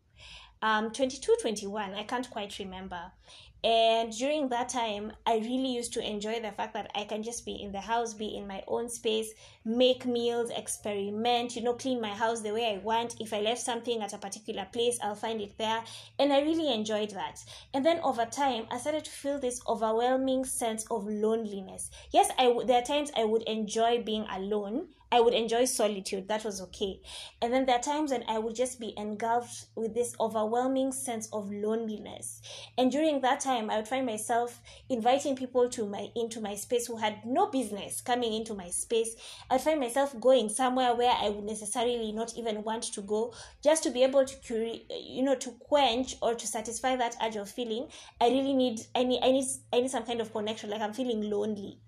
Um, 0.60 0.90
22, 0.90 1.36
21, 1.40 1.94
I 1.94 2.02
can't 2.02 2.28
quite 2.28 2.58
remember. 2.58 3.12
And 3.64 4.16
during 4.16 4.48
that 4.48 4.68
time, 4.68 5.12
I 5.26 5.38
really 5.38 5.68
used 5.74 5.92
to 5.94 6.06
enjoy 6.08 6.40
the 6.40 6.52
fact 6.52 6.74
that 6.74 6.90
I 6.94 7.04
can 7.04 7.22
just 7.22 7.44
be 7.44 7.60
in 7.60 7.72
the 7.72 7.80
house, 7.80 8.14
be 8.14 8.36
in 8.36 8.46
my 8.46 8.62
own 8.68 8.88
space, 8.88 9.30
make 9.64 10.06
meals, 10.06 10.50
experiment, 10.50 11.56
you 11.56 11.62
know, 11.62 11.74
clean 11.74 12.00
my 12.00 12.10
house 12.10 12.40
the 12.40 12.52
way 12.52 12.72
I 12.72 12.78
want. 12.78 13.16
If 13.20 13.32
I 13.32 13.40
left 13.40 13.60
something 13.60 14.00
at 14.00 14.12
a 14.12 14.18
particular 14.18 14.66
place, 14.72 14.98
I'll 15.02 15.16
find 15.16 15.40
it 15.40 15.58
there. 15.58 15.82
And 16.18 16.32
I 16.32 16.40
really 16.40 16.72
enjoyed 16.72 17.10
that. 17.10 17.44
And 17.74 17.84
then 17.84 18.00
over 18.00 18.24
time, 18.26 18.66
I 18.70 18.78
started 18.78 19.04
to 19.04 19.10
feel 19.10 19.38
this 19.40 19.60
overwhelming 19.66 20.44
sense 20.44 20.84
of 20.90 21.06
loneliness. 21.06 21.90
Yes, 22.12 22.30
I 22.38 22.44
w- 22.44 22.66
there 22.66 22.80
are 22.80 22.84
times 22.84 23.10
I 23.16 23.24
would 23.24 23.42
enjoy 23.42 24.02
being 24.02 24.26
alone 24.30 24.88
I 25.10 25.20
would 25.20 25.32
enjoy 25.32 25.64
solitude. 25.64 26.28
That 26.28 26.44
was 26.44 26.60
okay. 26.60 27.00
And 27.40 27.52
then 27.52 27.64
there 27.64 27.76
are 27.76 27.82
times 27.82 28.10
when 28.10 28.24
I 28.28 28.38
would 28.38 28.54
just 28.54 28.78
be 28.78 28.92
engulfed 28.96 29.66
with 29.74 29.94
this 29.94 30.14
overwhelming 30.20 30.92
sense 30.92 31.28
of 31.32 31.50
loneliness. 31.50 32.42
And 32.76 32.92
during 32.92 33.22
that 33.22 33.40
time, 33.40 33.70
I 33.70 33.76
would 33.76 33.88
find 33.88 34.04
myself 34.04 34.60
inviting 34.90 35.34
people 35.34 35.68
to 35.70 35.86
my 35.86 36.08
into 36.14 36.40
my 36.40 36.54
space 36.54 36.86
who 36.86 36.98
had 36.98 37.24
no 37.24 37.46
business 37.46 38.02
coming 38.02 38.34
into 38.34 38.52
my 38.54 38.68
space. 38.68 39.16
I'd 39.50 39.62
find 39.62 39.80
myself 39.80 40.18
going 40.20 40.50
somewhere 40.50 40.94
where 40.94 41.14
I 41.18 41.30
would 41.30 41.44
necessarily 41.44 42.12
not 42.12 42.36
even 42.36 42.62
want 42.62 42.82
to 42.92 43.00
go, 43.00 43.32
just 43.64 43.82
to 43.84 43.90
be 43.90 44.02
able 44.02 44.26
to 44.26 44.36
cure, 44.36 44.66
you 44.90 45.22
know, 45.22 45.36
to 45.36 45.50
quench 45.52 46.16
or 46.20 46.34
to 46.34 46.46
satisfy 46.46 46.96
that 46.96 47.16
urge 47.22 47.36
of 47.36 47.48
feeling. 47.50 47.88
I 48.20 48.28
really 48.28 48.52
need, 48.52 48.80
I 48.94 49.04
need, 49.04 49.20
I 49.22 49.32
need, 49.32 49.46
I 49.72 49.80
need 49.80 49.90
some 49.90 50.04
kind 50.04 50.20
of 50.20 50.32
connection. 50.32 50.68
Like 50.68 50.82
I'm 50.82 50.92
feeling 50.92 51.30
lonely 51.30 51.80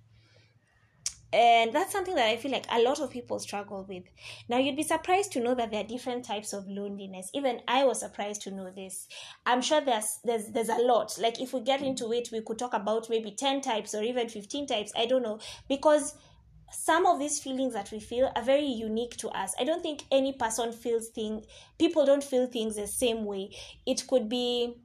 and 1.32 1.72
that's 1.72 1.92
something 1.92 2.14
that 2.14 2.26
i 2.26 2.36
feel 2.36 2.50
like 2.50 2.66
a 2.70 2.82
lot 2.82 3.00
of 3.00 3.10
people 3.10 3.38
struggle 3.38 3.84
with. 3.88 4.04
Now 4.48 4.58
you'd 4.58 4.76
be 4.76 4.82
surprised 4.82 5.32
to 5.32 5.40
know 5.40 5.54
that 5.54 5.70
there 5.70 5.80
are 5.84 5.86
different 5.86 6.24
types 6.24 6.52
of 6.52 6.66
loneliness. 6.68 7.30
Even 7.34 7.60
i 7.68 7.84
was 7.84 8.00
surprised 8.00 8.42
to 8.42 8.50
know 8.50 8.70
this. 8.70 9.08
I'm 9.46 9.62
sure 9.62 9.80
there's 9.80 10.18
there's 10.24 10.46
there's 10.48 10.68
a 10.68 10.82
lot. 10.82 11.16
Like 11.18 11.40
if 11.40 11.52
we 11.52 11.60
get 11.60 11.82
into 11.82 12.12
it 12.12 12.28
we 12.32 12.40
could 12.42 12.58
talk 12.58 12.74
about 12.74 13.08
maybe 13.10 13.30
10 13.30 13.60
types 13.60 13.94
or 13.94 14.02
even 14.02 14.28
15 14.28 14.66
types. 14.66 14.92
I 14.96 15.06
don't 15.06 15.22
know. 15.22 15.38
Because 15.68 16.14
some 16.72 17.06
of 17.06 17.18
these 17.18 17.40
feelings 17.40 17.74
that 17.74 17.90
we 17.90 18.00
feel 18.00 18.30
are 18.36 18.42
very 18.42 18.66
unique 18.66 19.16
to 19.18 19.28
us. 19.30 19.54
I 19.58 19.64
don't 19.64 19.82
think 19.82 20.04
any 20.10 20.32
person 20.32 20.72
feels 20.72 21.08
thing 21.08 21.44
people 21.78 22.06
don't 22.06 22.22
feel 22.24 22.46
things 22.46 22.76
the 22.76 22.86
same 22.86 23.24
way. 23.24 23.50
It 23.86 24.06
could 24.06 24.28
be 24.28 24.76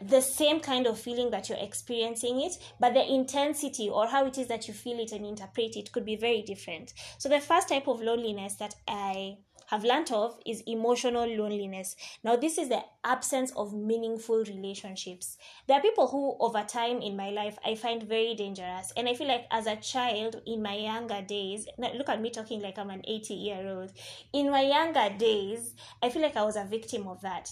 the 0.00 0.20
same 0.20 0.60
kind 0.60 0.86
of 0.86 0.98
feeling 0.98 1.30
that 1.30 1.48
you're 1.48 1.58
experiencing 1.58 2.40
it, 2.42 2.52
but 2.78 2.94
the 2.94 3.04
intensity 3.04 3.88
or 3.88 4.06
how 4.06 4.26
it 4.26 4.38
is 4.38 4.48
that 4.48 4.68
you 4.68 4.74
feel 4.74 4.98
it 4.98 5.12
and 5.12 5.24
interpret 5.24 5.76
it 5.76 5.92
could 5.92 6.04
be 6.04 6.16
very 6.16 6.42
different. 6.42 6.92
So, 7.18 7.28
the 7.28 7.40
first 7.40 7.68
type 7.68 7.86
of 7.86 8.00
loneliness 8.00 8.56
that 8.56 8.74
I 8.86 9.38
have 9.66 9.84
learned 9.84 10.12
of 10.12 10.38
is 10.46 10.62
emotional 10.66 11.26
loneliness. 11.26 11.96
Now, 12.22 12.36
this 12.36 12.56
is 12.56 12.68
the 12.68 12.82
absence 13.04 13.52
of 13.56 13.74
meaningful 13.74 14.44
relationships. 14.44 15.38
There 15.66 15.76
are 15.76 15.82
people 15.82 16.06
who, 16.06 16.36
over 16.38 16.62
time 16.62 17.00
in 17.00 17.16
my 17.16 17.30
life, 17.30 17.58
I 17.64 17.74
find 17.74 18.02
very 18.02 18.34
dangerous. 18.34 18.92
And 18.96 19.08
I 19.08 19.14
feel 19.14 19.26
like 19.26 19.46
as 19.50 19.66
a 19.66 19.76
child 19.76 20.40
in 20.46 20.62
my 20.62 20.76
younger 20.76 21.20
days, 21.22 21.66
look 21.78 22.08
at 22.08 22.20
me 22.20 22.30
talking 22.30 22.60
like 22.60 22.78
I'm 22.78 22.90
an 22.90 23.02
80 23.06 23.34
year 23.34 23.68
old. 23.68 23.92
In 24.32 24.50
my 24.50 24.62
younger 24.62 25.10
days, 25.16 25.74
I 26.02 26.10
feel 26.10 26.22
like 26.22 26.36
I 26.36 26.44
was 26.44 26.56
a 26.56 26.64
victim 26.64 27.08
of 27.08 27.20
that 27.22 27.50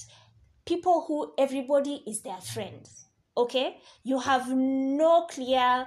people 0.67 1.05
who 1.07 1.33
everybody 1.39 2.03
is 2.07 2.23
their 2.23 2.41
friend 2.41 2.89
okay? 3.37 3.79
You 4.03 4.19
have 4.21 4.49
no 4.49 5.27
clear 5.27 5.87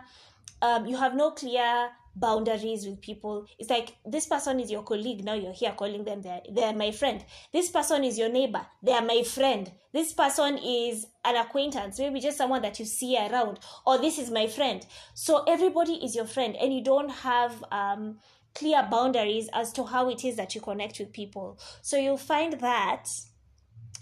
um, 0.62 0.88
you 0.88 0.98
have 0.98 1.15
no 1.15 1.31
clear 1.31 1.89
boundaries 2.15 2.88
with 2.88 3.00
people. 3.00 3.46
It's 3.60 3.69
like 3.69 3.96
this 4.03 4.25
person 4.25 4.60
is 4.60 4.72
your 4.72 4.81
colleague 4.81 5.24
now 5.24 5.36
you're 5.36 5.53
here 5.53 5.74
calling 5.77 6.03
them 6.03 6.22
they're, 6.22 6.41
they're 6.51 6.74
my 6.74 6.91
friend. 6.91 7.24
This 7.53 7.69
person 7.69 8.03
is 8.03 8.17
your 8.17 8.29
neighbor 8.29 8.65
they're 8.81 9.03
my 9.03 9.24
friend. 9.24 9.72
This 9.93 10.13
person 10.13 10.57
is 10.57 11.05
an 11.24 11.36
acquaintance 11.36 12.00
maybe 12.00 12.19
just 12.19 12.38
someone 12.38 12.63
that 12.63 12.79
you 12.79 12.86
see 12.86 13.17
around 13.17 13.60
or 13.86 14.00
this 14.00 14.17
is 14.17 14.31
my 14.31 14.48
friend. 14.48 14.86
So 15.13 15.43
everybody 15.43 15.93
is 15.93 16.15
your 16.15 16.25
friend 16.25 16.55
and 16.55 16.74
you 16.74 16.84
don't 16.84 17.10
have 17.10 17.63
um, 17.72 18.17
clear 18.55 18.88
boundaries 18.89 19.48
as 19.53 19.72
to 19.74 19.84
how 19.84 20.10
it 20.10 20.25
is 20.25 20.38
that 20.38 20.55
you 20.55 20.62
connect 20.62 20.98
with 20.98 21.13
people. 21.13 21.60
So 21.84 21.98
you'll 21.98 22.17
find 22.17 22.53
that 22.53 23.07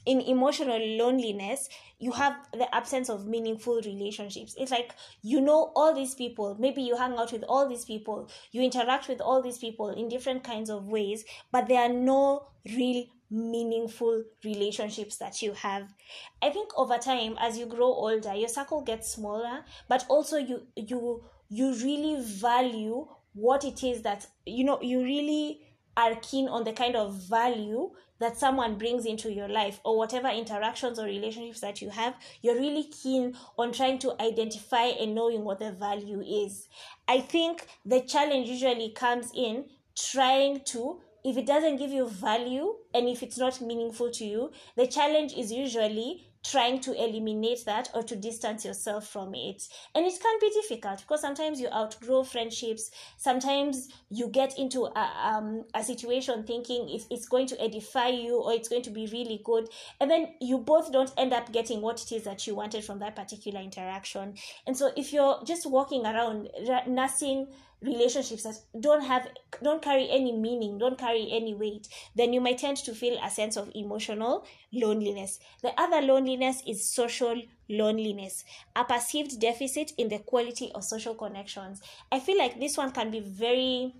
in 0.05 0.21
emotional 0.21 0.79
loneliness 0.97 1.69
you 1.99 2.11
have 2.11 2.35
the 2.51 2.73
absence 2.75 3.09
of 3.09 3.25
meaningful 3.25 3.81
relationships. 3.85 4.53
It's 4.57 4.71
like 4.71 4.93
you 5.21 5.39
know 5.39 5.71
all 5.75 5.93
these 5.93 6.13
people. 6.13 6.55
Maybe 6.59 6.81
you 6.81 6.97
hang 6.97 7.13
out 7.13 7.31
with 7.31 7.43
all 7.47 7.67
these 7.69 7.85
people. 7.85 8.29
You 8.51 8.61
interact 8.61 9.07
with 9.07 9.21
all 9.21 9.41
these 9.41 9.57
people 9.57 9.89
in 9.89 10.09
different 10.09 10.43
kinds 10.43 10.69
of 10.69 10.87
ways 10.87 11.25
but 11.51 11.67
there 11.67 11.81
are 11.81 11.93
no 11.93 12.47
real 12.65 13.05
meaningful 13.31 14.23
relationships 14.43 15.17
that 15.17 15.41
you 15.41 15.53
have. 15.53 15.93
I 16.41 16.49
think 16.49 16.71
over 16.77 16.97
time 16.97 17.35
as 17.39 17.57
you 17.57 17.65
grow 17.65 17.87
older 17.87 18.33
your 18.35 18.49
circle 18.49 18.81
gets 18.81 19.11
smaller 19.11 19.63
but 19.87 20.05
also 20.09 20.37
you 20.37 20.67
you 20.75 21.23
you 21.49 21.73
really 21.75 22.21
value 22.21 23.07
what 23.33 23.63
it 23.63 23.83
is 23.83 24.01
that 24.03 24.27
you 24.45 24.63
know 24.63 24.81
you 24.81 25.03
really 25.03 25.61
are 25.97 26.15
keen 26.15 26.47
on 26.47 26.63
the 26.63 26.73
kind 26.73 26.95
of 26.95 27.15
value 27.15 27.91
that 28.19 28.37
someone 28.37 28.77
brings 28.77 29.05
into 29.05 29.31
your 29.31 29.49
life 29.49 29.79
or 29.83 29.97
whatever 29.97 30.29
interactions 30.29 30.99
or 30.99 31.05
relationships 31.05 31.59
that 31.59 31.81
you 31.81 31.89
have, 31.89 32.15
you're 32.41 32.55
really 32.55 32.83
keen 32.83 33.35
on 33.57 33.71
trying 33.71 33.99
to 33.99 34.15
identify 34.21 34.85
and 34.85 35.13
knowing 35.13 35.43
what 35.43 35.59
the 35.59 35.71
value 35.71 36.21
is. 36.21 36.67
I 37.07 37.19
think 37.19 37.67
the 37.85 38.01
challenge 38.01 38.47
usually 38.47 38.89
comes 38.91 39.31
in 39.35 39.65
trying 39.95 40.61
to 40.65 41.01
if 41.25 41.37
it 41.37 41.47
doesn't 41.47 41.77
give 41.77 41.89
you 41.89 42.07
value 42.07 42.75
and 42.93 43.09
if 43.09 43.23
it's 43.23 43.39
not 43.39 43.59
meaningful 43.59 44.11
to 44.11 44.23
you, 44.23 44.51
the 44.77 44.85
challenge 44.85 45.33
is 45.33 45.51
usually 45.51 46.29
trying 46.51 46.79
to 46.79 46.93
eliminate 46.93 47.65
that 47.65 47.89
or 47.93 48.03
to 48.03 48.15
distance 48.15 48.65
yourself 48.65 49.07
from 49.07 49.33
it. 49.33 49.67
And 49.93 50.05
it 50.05 50.13
can 50.21 50.39
be 50.39 50.49
difficult 50.49 50.99
because 50.99 51.21
sometimes 51.21 51.59
you 51.59 51.67
outgrow 51.69 52.23
friendships. 52.23 52.91
Sometimes 53.17 53.89
you 54.09 54.27
get 54.27 54.57
into 54.57 54.85
a, 54.85 55.11
um, 55.23 55.65
a 55.73 55.83
situation 55.83 56.43
thinking 56.43 56.89
if 56.89 57.05
it's 57.09 57.27
going 57.27 57.47
to 57.47 57.61
edify 57.61 58.09
you 58.09 58.41
or 58.41 58.53
it's 58.53 58.69
going 58.69 58.83
to 58.83 58.91
be 58.91 59.07
really 59.11 59.41
good. 59.43 59.69
And 59.99 60.09
then 60.09 60.33
you 60.39 60.59
both 60.59 60.91
don't 60.91 61.13
end 61.17 61.33
up 61.33 61.51
getting 61.51 61.81
what 61.81 62.01
it 62.01 62.11
is 62.11 62.23
that 62.23 62.45
you 62.45 62.55
wanted 62.55 62.83
from 62.83 62.99
that 62.99 63.15
particular 63.15 63.61
interaction. 63.61 64.35
And 64.67 64.77
so 64.77 64.91
if 64.95 65.13
you're 65.13 65.41
just 65.45 65.65
walking 65.65 66.05
around 66.05 66.49
nursing 66.87 67.47
relationships 67.81 68.43
that 68.43 68.55
don't 68.79 69.03
have 69.03 69.27
don't 69.63 69.81
carry 69.81 70.09
any 70.09 70.31
meaning 70.31 70.77
don't 70.77 70.97
carry 70.97 71.27
any 71.31 71.53
weight 71.53 71.87
then 72.15 72.33
you 72.33 72.41
might 72.41 72.57
tend 72.57 72.77
to 72.77 72.93
feel 72.93 73.17
a 73.23 73.29
sense 73.29 73.57
of 73.57 73.69
emotional 73.75 74.45
loneliness 74.73 75.39
the 75.61 75.71
other 75.79 76.01
loneliness 76.35 76.61
is 76.67 76.89
social 76.89 77.41
loneliness. 77.69 78.43
A 78.75 78.83
perceived 78.83 79.39
deficit 79.39 79.93
in 79.97 80.09
the 80.09 80.19
quality 80.19 80.71
of 80.75 80.83
social 80.83 81.15
connections. 81.15 81.81
I 82.11 82.19
feel 82.19 82.37
like 82.37 82.59
this 82.59 82.77
one 82.77 82.91
can 82.91 83.11
be 83.11 83.19
very 83.19 83.93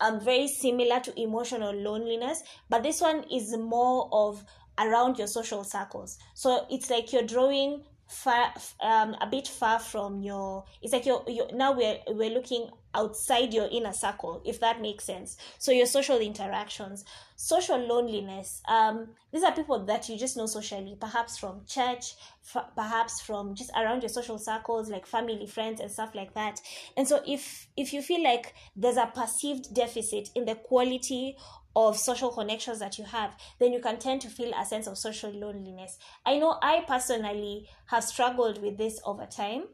um 0.00 0.20
very 0.20 0.46
similar 0.46 1.00
to 1.00 1.20
emotional 1.20 1.74
loneliness 1.74 2.42
but 2.70 2.84
this 2.84 3.00
one 3.00 3.24
is 3.32 3.56
more 3.56 4.08
of 4.12 4.44
around 4.78 5.18
your 5.18 5.26
social 5.26 5.64
circles. 5.64 6.18
So 6.34 6.66
it's 6.70 6.88
like 6.90 7.12
you're 7.12 7.24
drawing 7.24 7.82
far 8.06 8.54
um 8.80 9.16
a 9.20 9.26
bit 9.26 9.46
far 9.48 9.78
from 9.78 10.22
your 10.22 10.64
it's 10.82 10.92
like 10.92 11.04
you're, 11.04 11.22
you're 11.26 11.52
now 11.52 11.72
we're 11.72 11.98
we're 12.08 12.30
looking 12.30 12.68
outside 12.98 13.54
your 13.54 13.68
inner 13.70 13.92
circle 13.92 14.42
if 14.44 14.58
that 14.60 14.80
makes 14.82 15.04
sense 15.04 15.36
so 15.58 15.70
your 15.70 15.86
social 15.86 16.18
interactions 16.18 17.04
social 17.36 17.78
loneliness 17.78 18.60
um 18.68 19.08
these 19.32 19.44
are 19.44 19.52
people 19.52 19.84
that 19.84 20.08
you 20.08 20.18
just 20.18 20.36
know 20.36 20.46
socially 20.46 20.96
perhaps 21.00 21.38
from 21.38 21.62
church 21.66 22.14
f- 22.54 22.70
perhaps 22.74 23.20
from 23.20 23.54
just 23.54 23.70
around 23.76 24.02
your 24.02 24.08
social 24.08 24.38
circles 24.38 24.90
like 24.90 25.06
family 25.06 25.46
friends 25.46 25.80
and 25.80 25.90
stuff 25.90 26.14
like 26.14 26.34
that 26.34 26.60
and 26.96 27.06
so 27.06 27.22
if 27.26 27.68
if 27.76 27.92
you 27.92 28.02
feel 28.02 28.22
like 28.22 28.54
there's 28.74 28.96
a 28.96 29.06
perceived 29.14 29.72
deficit 29.72 30.28
in 30.34 30.44
the 30.44 30.56
quality 30.56 31.36
of 31.76 31.96
social 31.96 32.30
connections 32.30 32.80
that 32.80 32.98
you 32.98 33.04
have, 33.04 33.36
then 33.60 33.72
you 33.72 33.80
can 33.80 33.98
tend 34.00 34.20
to 34.20 34.28
feel 34.28 34.52
a 34.58 34.64
sense 34.64 34.88
of 34.88 34.98
social 34.98 35.30
loneliness. 35.30 35.96
I 36.26 36.38
know 36.38 36.58
I 36.60 36.84
personally 36.88 37.68
have 37.86 38.02
struggled 38.02 38.60
with 38.60 38.76
this 38.78 39.00
over 39.04 39.26
time. 39.26 39.64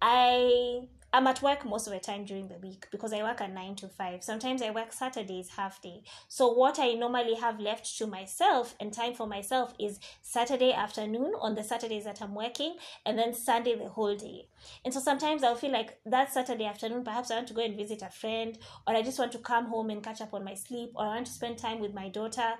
I 0.00 0.82
I'm 1.14 1.26
at 1.26 1.42
work 1.42 1.66
most 1.66 1.86
of 1.86 1.92
the 1.92 2.00
time 2.00 2.24
during 2.24 2.48
the 2.48 2.56
week 2.56 2.86
because 2.90 3.12
I 3.12 3.22
work 3.22 3.42
at 3.42 3.52
9 3.52 3.74
to 3.76 3.88
5. 3.88 4.24
Sometimes 4.24 4.62
I 4.62 4.70
work 4.70 4.94
Saturdays 4.94 5.50
half 5.50 5.82
day. 5.82 6.04
So 6.26 6.50
what 6.50 6.78
I 6.78 6.94
normally 6.94 7.34
have 7.34 7.60
left 7.60 7.98
to 7.98 8.06
myself 8.06 8.74
and 8.80 8.94
time 8.94 9.12
for 9.12 9.26
myself 9.26 9.74
is 9.78 10.00
Saturday 10.22 10.72
afternoon 10.72 11.34
on 11.38 11.54
the 11.54 11.64
Saturdays 11.64 12.04
that 12.04 12.22
I'm 12.22 12.34
working 12.34 12.76
and 13.04 13.18
then 13.18 13.34
Sunday 13.34 13.74
the 13.74 13.90
whole 13.90 14.16
day. 14.16 14.48
And 14.86 14.94
so 14.94 15.00
sometimes 15.00 15.42
I'll 15.42 15.54
feel 15.54 15.72
like 15.72 15.98
that 16.06 16.32
Saturday 16.32 16.64
afternoon 16.64 17.04
perhaps 17.04 17.30
I 17.30 17.34
want 17.34 17.48
to 17.48 17.54
go 17.54 17.62
and 17.62 17.76
visit 17.76 18.00
a 18.00 18.08
friend 18.08 18.56
or 18.86 18.96
I 18.96 19.02
just 19.02 19.18
want 19.18 19.32
to 19.32 19.38
come 19.38 19.66
home 19.66 19.90
and 19.90 20.02
catch 20.02 20.22
up 20.22 20.32
on 20.32 20.44
my 20.44 20.54
sleep 20.54 20.92
or 20.94 21.04
I 21.04 21.16
want 21.16 21.26
to 21.26 21.32
spend 21.32 21.58
time 21.58 21.78
with 21.78 21.92
my 21.92 22.08
daughter 22.08 22.54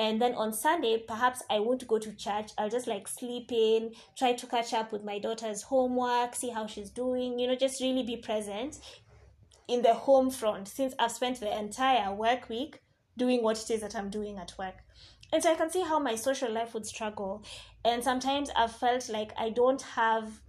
and 0.00 0.20
then 0.20 0.34
on 0.34 0.52
sunday 0.52 0.96
perhaps 1.06 1.42
i 1.50 1.58
won't 1.60 1.86
go 1.86 1.98
to 1.98 2.12
church. 2.12 2.52
I'll 2.56 2.70
just 2.70 2.86
like 2.86 3.06
sleep 3.06 3.52
in 3.52 3.92
try 4.16 4.32
to 4.32 4.46
catch 4.46 4.72
up 4.72 4.92
with 4.92 5.04
my 5.04 5.18
daughter's 5.18 5.62
homework 5.62 6.34
see 6.34 6.50
how 6.50 6.66
she's 6.66 6.90
doing 6.90 7.38
you 7.38 7.46
know 7.46 7.54
just 7.54 7.80
really 7.80 8.02
be 8.02 8.16
present 8.16 8.78
in 9.68 9.82
the 9.82 9.94
home 9.94 10.30
front 10.30 10.68
since 10.68 10.94
i've 10.98 11.12
spent 11.12 11.40
the 11.40 11.58
entire 11.64 12.14
work 12.14 12.48
week 12.48 12.80
doing 13.18 13.42
what 13.42 13.62
it 13.62 13.70
is 13.70 13.82
that 13.82 13.94
i'm 13.94 14.08
doing 14.08 14.38
at 14.38 14.54
work. 14.58 14.76
And 15.32 15.42
so 15.42 15.52
i 15.52 15.54
can 15.54 15.70
see 15.70 15.82
how 15.82 15.98
my 15.98 16.14
social 16.16 16.50
life 16.50 16.72
would 16.74 16.86
struggle. 16.86 17.42
And 17.84 18.02
sometimes 18.02 18.50
i've 18.56 18.74
felt 18.74 19.08
like 19.10 19.32
i 19.36 19.50
don't 19.50 19.82
have 19.82 20.40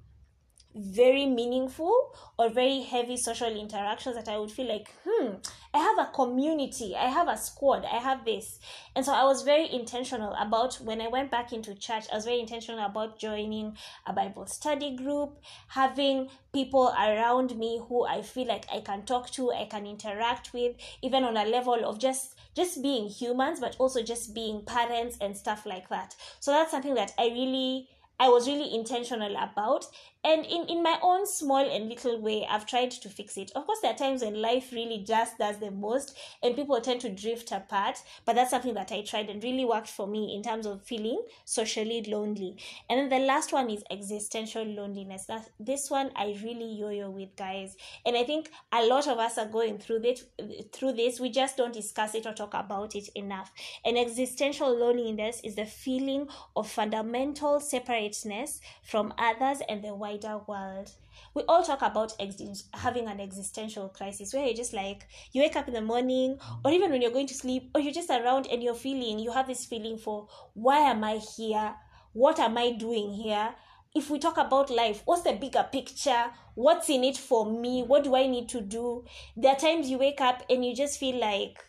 very 0.75 1.25
meaningful 1.25 2.16
or 2.38 2.50
very 2.50 2.82
heavy 2.82 3.18
social 3.18 3.50
interactions 3.50 4.16
that 4.16 4.28
I 4.28 4.38
would 4.38 4.51
feel 4.51 4.68
like, 4.68 4.94
hmm, 5.06 5.36
I 5.74 5.78
have 5.78 5.98
a 6.00 6.12
community, 6.12 6.96
I 6.96 7.08
have 7.08 7.28
a 7.28 7.38
squad, 7.38 7.86
I 7.86 7.98
have 7.98 8.25
this. 8.25 8.60
And 8.96 9.06
so 9.06 9.13
I 9.13 9.24
was 9.24 9.44
very 9.44 9.72
intentional 9.72 10.34
about 10.40 10.75
when 10.75 11.01
I 11.01 11.08
went 11.08 11.32
back 11.32 11.54
into 11.54 11.75
church, 11.75 12.06
I 12.12 12.16
was 12.16 12.25
very 12.25 12.40
intentional 12.40 12.84
about 12.86 13.20
joining 13.20 13.78
a 14.06 14.13
Bible 14.13 14.48
study 14.48 14.96
group, 14.96 15.40
having 15.68 16.30
people 16.54 16.94
around 16.98 17.58
me 17.58 17.82
who 17.88 18.06
I 18.06 18.22
feel 18.22 18.48
like 18.48 18.66
I 18.74 18.82
can 18.82 19.04
talk 19.04 19.30
to, 19.32 19.51
I 19.51 19.66
can 19.66 19.86
interact 19.86 20.54
with, 20.54 20.75
even 21.01 21.24
on 21.24 21.38
a 21.38 21.46
level 21.46 21.86
of 21.86 22.00
just 22.00 22.36
just 22.54 22.82
being 22.84 23.08
humans, 23.08 23.62
but 23.62 23.78
also 23.80 24.04
just 24.04 24.34
being 24.34 24.63
parents 24.66 25.18
and 25.22 25.38
stuff 25.38 25.66
like 25.66 25.88
that. 25.88 26.16
So 26.42 26.51
that's 26.51 26.72
something 26.72 26.96
that 26.96 27.13
I 27.18 27.28
really 27.28 27.88
I 28.22 28.30
was 28.30 28.48
really 28.48 28.75
intentional 28.75 29.36
about. 29.36 29.86
And 30.24 30.46
in, 30.46 30.66
in 30.68 30.84
my 30.84 31.00
own 31.01 31.25
small 31.25 31.58
and 31.58 31.90
little 31.90 32.22
way, 32.22 32.46
I've 32.48 32.68
tried 32.68 32.92
to 32.92 33.10
fix 33.10 33.38
it. 33.38 33.51
Of 33.56 33.66
course, 33.66 33.80
there 33.82 33.92
are 33.92 33.98
times 33.98 34.22
when 34.22 34.40
life 34.40 34.72
really 34.72 35.04
just 35.06 35.38
does 35.40 35.58
the 35.58 35.72
most 35.72 36.16
and 36.44 36.56
people 36.56 36.80
tend 36.80 37.01
to 37.01 37.10
drift 37.10 37.51
apart. 37.51 37.98
But 38.25 38.36
that's 38.36 38.51
something 38.51 38.75
that 38.75 38.92
I 38.92 39.01
tried 39.01 39.30
and 39.30 39.44
really 39.44 39.66
worked 39.66 39.90
for 39.90 40.06
me 40.06 40.36
in 40.36 40.44
terms 40.44 40.66
of 40.66 40.84
feeling 40.84 41.24
socially 41.46 42.06
lonely. 42.08 42.58
And 42.90 43.00
then 43.00 43.10
the 43.10 43.25
last 43.25 43.51
one 43.51 43.70
is 43.70 43.84
existential 43.90 44.63
loneliness. 44.63 45.25
That 45.25 45.50
this 45.60 45.90
one 45.90 46.12
I 46.16 46.38
really 46.44 46.75
yo-yo 46.75 47.10
with, 47.10 47.36
guys. 47.36 47.75
And 48.06 48.16
I 48.16 48.24
think 48.24 48.51
a 48.72 48.86
lot 48.86 49.08
of 49.08 49.18
us 49.18 49.38
are 49.38 49.48
going 49.48 49.80
through 49.80 50.00
this 50.00 50.25
through 50.72 50.94
this. 50.94 51.20
We 51.20 51.32
just 51.32 51.58
don't 51.58 51.74
discuss 51.74 52.13
it 52.13 52.25
or 52.25 52.34
talk 52.34 52.54
about 52.54 52.96
it 52.96 53.10
enough. 53.16 53.51
And 53.84 53.98
existential 53.98 54.78
loneliness 54.78 55.42
is 55.44 55.56
the 55.56 55.66
feeling 55.66 56.28
of 56.56 56.70
fundamental 56.70 57.60
separateness 57.60 58.62
from 58.84 59.13
others 59.18 59.60
and 59.68 59.84
the 59.84 59.96
wider 60.12 60.41
world. 60.48 60.91
We 61.34 61.44
all 61.44 61.63
talk 61.63 61.82
about 61.82 62.13
ex- 62.20 62.65
having 62.74 63.08
an 63.08 63.20
existential 63.20 63.89
crisis 63.89 64.34
where 64.34 64.46
you're 64.46 64.56
just 64.56 64.74
like 64.74 65.08
you 65.32 65.41
wake 65.41 65.56
up 65.56 65.68
in 65.68 65.74
the 65.74 65.82
morning 65.82 66.38
or 66.65 66.72
even 66.72 66.91
when 66.91 67.01
you're 67.01 67.12
going 67.12 67.27
to 67.27 67.34
sleep 67.34 67.72
or 67.74 67.82
you're 67.82 67.94
just 67.94 68.10
around 68.10 68.48
and 68.48 68.62
you're 68.62 68.74
feeling 68.74 69.20
you 69.20 69.32
have 69.32 69.48
this 69.48 69.65
feeling 69.65 69.98
for 69.98 70.27
why 70.53 70.80
am 70.80 71.03
i 71.03 71.18
here? 71.38 71.75
What 72.13 72.39
am 72.39 72.58
i 72.58 72.72
doing 72.72 73.13
here? 73.13 73.53
If 73.94 74.10
we 74.10 74.20
talk 74.20 74.38
about 74.38 74.70
life 74.70 75.01
what's 75.06 75.24
the 75.24 75.34
bigger 75.34 75.68
picture? 75.72 76.25
What's 76.56 76.89
in 76.89 77.03
it 77.03 77.18
for 77.18 77.46
me? 77.46 77.84
What 77.84 78.03
do 78.03 78.15
i 78.15 78.27
need 78.27 78.50
to 78.50 78.62
do? 78.62 79.06
There 79.38 79.51
are 79.51 79.60
times 79.60 79.89
you 79.89 79.98
wake 79.98 80.22
up 80.22 80.44
and 80.50 80.65
you 80.65 80.75
just 80.75 81.00
feel 81.00 81.20
like 81.20 81.63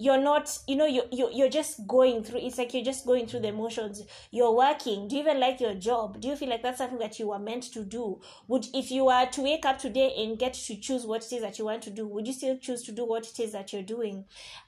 you're 0.00 0.20
not 0.20 0.58
you 0.66 0.76
know 0.76 0.86
you, 0.86 1.02
you 1.12 1.28
you're 1.30 1.50
just 1.50 1.86
going 1.86 2.24
through 2.24 2.40
it's 2.40 2.56
like 2.56 2.72
you're 2.72 2.82
just 2.82 3.04
going 3.04 3.26
through 3.26 3.40
the 3.40 3.52
motions. 3.52 4.02
You're 4.30 4.56
working. 4.56 5.06
Do 5.06 5.16
you 5.16 5.22
even 5.22 5.38
like 5.38 5.60
your 5.60 5.74
job? 5.74 6.20
Do 6.20 6.28
you 6.28 6.36
feel 6.36 6.48
like 6.48 6.62
that's 6.62 6.78
something 6.78 6.98
that 7.00 7.18
you 7.18 7.28
were 7.28 7.38
meant 7.38 7.64
to 7.74 7.84
do? 7.84 8.18
Would 8.48 8.66
if 8.72 8.90
you 8.90 9.04
were 9.04 9.26
to 9.26 9.42
wake 9.42 9.66
up 9.66 9.78
today 9.78 10.14
and 10.16 10.38
get 10.38 10.54
to 10.54 10.76
choose 10.76 11.04
what 11.04 11.22
it 11.26 11.32
is 11.34 11.42
that 11.42 11.58
you 11.58 11.66
want 11.66 11.82
to 11.82 11.90
do 11.90 12.08
would 12.08 12.26
you 12.26 12.32
still 12.32 12.56
choose 12.56 12.82
to 12.84 12.92
do 12.92 13.04
what 13.04 13.26
it 13.26 13.38
is 13.38 13.52
that 13.52 13.74
you're 13.74 13.82
doing? 13.82 14.24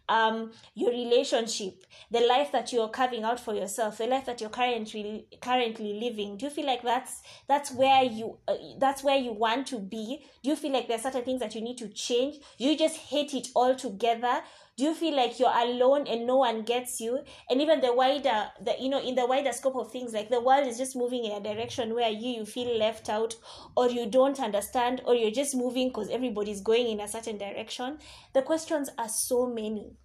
Um 0.07 0.53
your 0.75 0.91
relationship 0.91 1.87
the 2.11 2.21
life 2.21 2.53
that 2.53 2.71
you're 2.71 2.89
carving 2.89 3.25
out 3.25 3.41
for 3.41 3.55
yourself 3.55 3.99
the 3.99 4.07
life 4.07 4.27
that 4.27 4.43
you're 4.43 4.51
currently 4.51 5.27
currently 5.41 5.95
living. 5.95 6.37
Do 6.37 6.45
you 6.45 6.51
feel 6.51 6.67
like 6.67 6.83
that's 6.83 7.23
that's 7.49 7.73
where 7.73 8.05
you 8.05 8.37
uh, 8.47 8.57
that's 8.79 9.03
where 9.03 9.17
you 9.17 9.33
want 9.33 9.67
to 9.69 9.79
be? 9.79 10.27
Do 10.43 10.51
you 10.51 10.57
feel 10.57 10.73
like 10.73 10.89
there's 10.89 11.03
certain 11.03 11.25
things 11.25 11.41
that 11.41 11.55
you 11.55 11.62
need 11.62 11.79
to 11.79 11.89
change? 11.89 12.37
You 12.59 12.77
just 12.77 12.99
hate 12.99 13.33
it 13.33 13.49
all 13.55 13.75
together 13.75 14.43
do 14.76 14.85
you 14.85 14.95
feel 14.95 15.14
like 15.14 15.38
you're 15.38 15.52
alone 15.55 16.07
and 16.07 16.26
no 16.26 16.38
one 16.38 16.62
gets 16.62 16.99
you? 17.00 17.21
And 17.50 17.61
even 17.61 17.81
the 17.81 17.93
wider 17.93 18.49
the 18.64 18.75
you 18.81 18.88
know 18.88 19.00
in 19.00 19.14
the 19.14 19.26
wider 19.26 19.52
scope 19.52 19.76
of 19.76 19.93
things 19.93 20.12
like 20.12 20.31
the 20.31 20.41
world 20.41 20.67
is 20.67 20.79
just 20.79 20.97
moving 20.97 21.25
in 21.25 21.33
a 21.33 21.41
direction 21.41 21.95
where 21.95 22.11
you 22.11 22.31
you 22.31 22.47
feel 22.47 22.79
left 22.79 23.09
out 23.09 23.35
or 23.76 23.88
you 23.91 24.07
don't 24.07 24.41
understand 24.41 25.02
or 25.05 25.14
you're 25.14 25.31
just 25.31 25.55
moving 25.55 25.88
because 25.88 26.09
everybody's 26.09 26.61
going 26.61 26.88
in 26.88 27.00
a 27.00 27.09
certain 27.09 27.37
direction. 27.38 27.99
The 28.33 28.43
questions 28.43 28.88
are 28.99 29.09
so 29.09 29.47
many. 29.47 29.97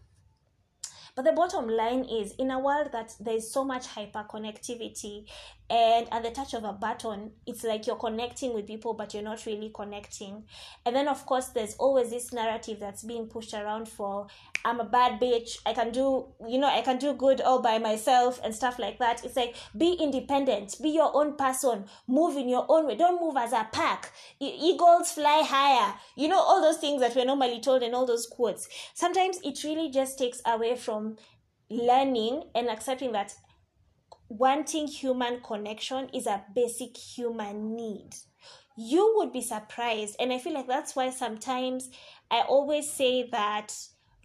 But 1.15 1.25
the 1.25 1.31
bottom 1.31 1.67
line 1.67 2.05
is 2.05 2.33
in 2.37 2.51
a 2.51 2.59
world 2.59 2.89
that 2.91 3.15
there's 3.19 3.51
so 3.51 3.63
much 3.63 3.87
hyper 3.87 4.23
connectivity 4.29 5.25
and 5.69 6.07
at 6.11 6.23
the 6.23 6.31
touch 6.31 6.53
of 6.53 6.63
a 6.63 6.71
button 6.71 7.31
it's 7.45 7.63
like 7.63 7.87
you're 7.87 7.97
connecting 7.97 8.53
with 8.53 8.65
people 8.65 8.93
but 8.93 9.13
you're 9.13 9.23
not 9.23 9.45
really 9.45 9.71
connecting. 9.73 10.43
And 10.85 10.95
then 10.95 11.07
of 11.07 11.25
course 11.25 11.47
there's 11.47 11.75
always 11.75 12.09
this 12.09 12.31
narrative 12.31 12.79
that's 12.79 13.03
being 13.03 13.27
pushed 13.27 13.53
around 13.53 13.87
for 13.89 14.27
i'm 14.63 14.79
a 14.79 14.85
bad 14.85 15.19
bitch. 15.19 15.57
I 15.65 15.73
can 15.73 15.91
do 15.91 16.27
you 16.47 16.59
know 16.59 16.67
i 16.67 16.81
can 16.81 16.97
do 16.97 17.13
good 17.13 17.41
all 17.41 17.61
by 17.61 17.77
myself 17.79 18.39
and 18.43 18.53
stuff 18.53 18.79
like 18.79 18.99
that. 18.99 19.25
It's 19.25 19.35
like 19.35 19.55
be 19.77 19.93
independent. 19.93 20.75
Be 20.81 20.89
your 20.89 21.15
own 21.15 21.35
person. 21.35 21.85
Move 22.07 22.37
in 22.37 22.47
your 22.47 22.65
own 22.69 22.87
way. 22.87 22.95
Don't 22.95 23.21
move 23.21 23.35
as 23.37 23.51
a 23.51 23.67
pack. 23.71 24.11
Eagles 24.39 25.11
fly 25.11 25.43
higher. 25.45 25.93
You 26.15 26.29
know 26.29 26.39
all 26.39 26.61
those 26.61 26.77
things 26.77 27.01
that 27.01 27.15
we're 27.15 27.25
normally 27.25 27.59
told 27.59 27.83
and 27.83 27.93
all 27.93 28.05
those 28.05 28.27
quotes. 28.27 28.69
Sometimes 28.93 29.39
it 29.43 29.63
really 29.63 29.89
just 29.89 30.17
takes 30.17 30.41
away 30.45 30.75
from 30.75 31.17
learning 31.69 32.43
and 32.55 32.69
accepting 32.69 33.11
that 33.11 33.33
wanting 34.29 34.87
human 34.87 35.39
connection 35.41 36.09
is 36.13 36.27
a 36.27 36.43
basic 36.53 36.97
human 36.97 37.75
need. 37.75 38.15
You 38.77 39.13
would 39.17 39.33
be 39.33 39.41
surprised. 39.41 40.15
And 40.19 40.31
I 40.31 40.39
feel 40.39 40.53
like 40.53 40.67
that's 40.67 40.95
why 40.95 41.09
sometimes 41.09 41.89
I 42.29 42.41
always 42.41 42.91
say 42.91 43.27
that 43.31 43.73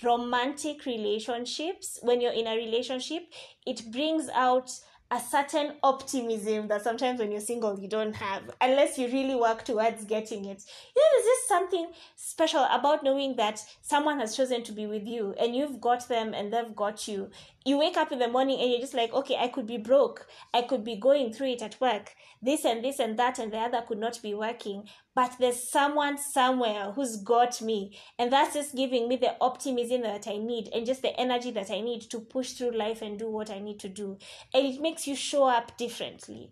romantic 0.03 0.85
relationships, 0.85 1.99
when 2.03 2.21
you're 2.21 2.33
in 2.33 2.47
a 2.47 2.57
relationship, 2.57 3.23
it 3.67 3.91
brings 3.91 4.29
out 4.31 4.71
a 5.12 5.21
certain 5.21 5.75
optimism 5.83 6.69
that 6.69 6.83
sometimes 6.83 7.21
when 7.21 7.31
you're 7.31 7.38
single 7.38 7.79
you 7.79 7.87
don't 7.87 8.17
have 8.17 8.51
unless 8.62 8.97
you 8.97 9.07
really 9.09 9.35
work 9.35 9.62
towards 9.62 10.07
getting 10.07 10.47
it 10.47 10.62
you 10.97 11.03
know 11.03 11.09
there's 11.12 11.27
just 11.27 11.49
something 11.49 11.93
special 12.17 12.67
about 12.71 13.05
knowing 13.05 13.37
that 13.37 13.62
someone 13.83 14.19
has 14.19 14.35
chosen 14.35 14.62
to 14.62 14.73
be 14.73 14.87
with 14.87 15.07
you 15.07 15.35
and 15.38 15.55
you've 15.55 15.83
got 15.83 16.09
them 16.09 16.33
and 16.33 16.51
they've 16.51 16.75
got 16.75 17.07
you 17.07 17.29
you 17.64 17.79
wake 17.79 17.96
up 17.96 18.12
in 18.12 18.18
the 18.18 18.29
morning 18.29 18.61
and 18.61 18.70
you're 18.70 18.81
just 18.81 18.94
like 18.94 19.12
okay 19.12 19.37
i 19.37 19.48
could 19.48 19.66
be 19.66 19.79
broke. 19.79 20.27
I 20.55 20.62
could 20.62 20.85
be 20.85 20.96
going 20.96 21.33
through 21.33 21.48
it 21.48 21.62
at 21.62 21.81
work. 21.81 22.14
This 22.40 22.64
and 22.64 22.85
this 22.85 22.98
and 22.98 23.18
that 23.18 23.38
and 23.38 23.53
the 23.53 23.59
other 23.59 23.83
could 23.87 23.98
not 23.98 24.20
be 24.22 24.35
working. 24.35 24.88
But 25.14 25.37
there's 25.38 25.68
someone 25.68 26.16
somewhere 26.16 26.92
who's 26.92 27.16
got 27.18 27.61
me. 27.61 27.98
And 28.18 28.33
that's 28.33 28.55
just 28.55 28.75
giving 28.75 29.09
me 29.09 29.16
the 29.16 29.37
optimism 29.40 30.03
that 30.03 30.27
i 30.27 30.38
need 30.38 30.70
and 30.75 30.87
just 30.87 31.03
the 31.03 31.14
energy 31.20 31.51
that 31.53 31.70
i 31.70 31.81
need 31.81 32.03
to 32.11 32.18
push 32.20 32.53
through 32.53 32.70
life 32.72 33.03
and 33.03 33.18
do 33.18 33.29
what 33.31 33.51
i 33.51 33.59
need 33.59 33.79
to 33.81 33.88
do. 33.88 34.18
And 34.55 34.66
it 34.66 34.81
makes 34.81 35.07
you 35.07 35.14
show 35.14 35.44
up 35.44 35.77
differently. 35.77 36.51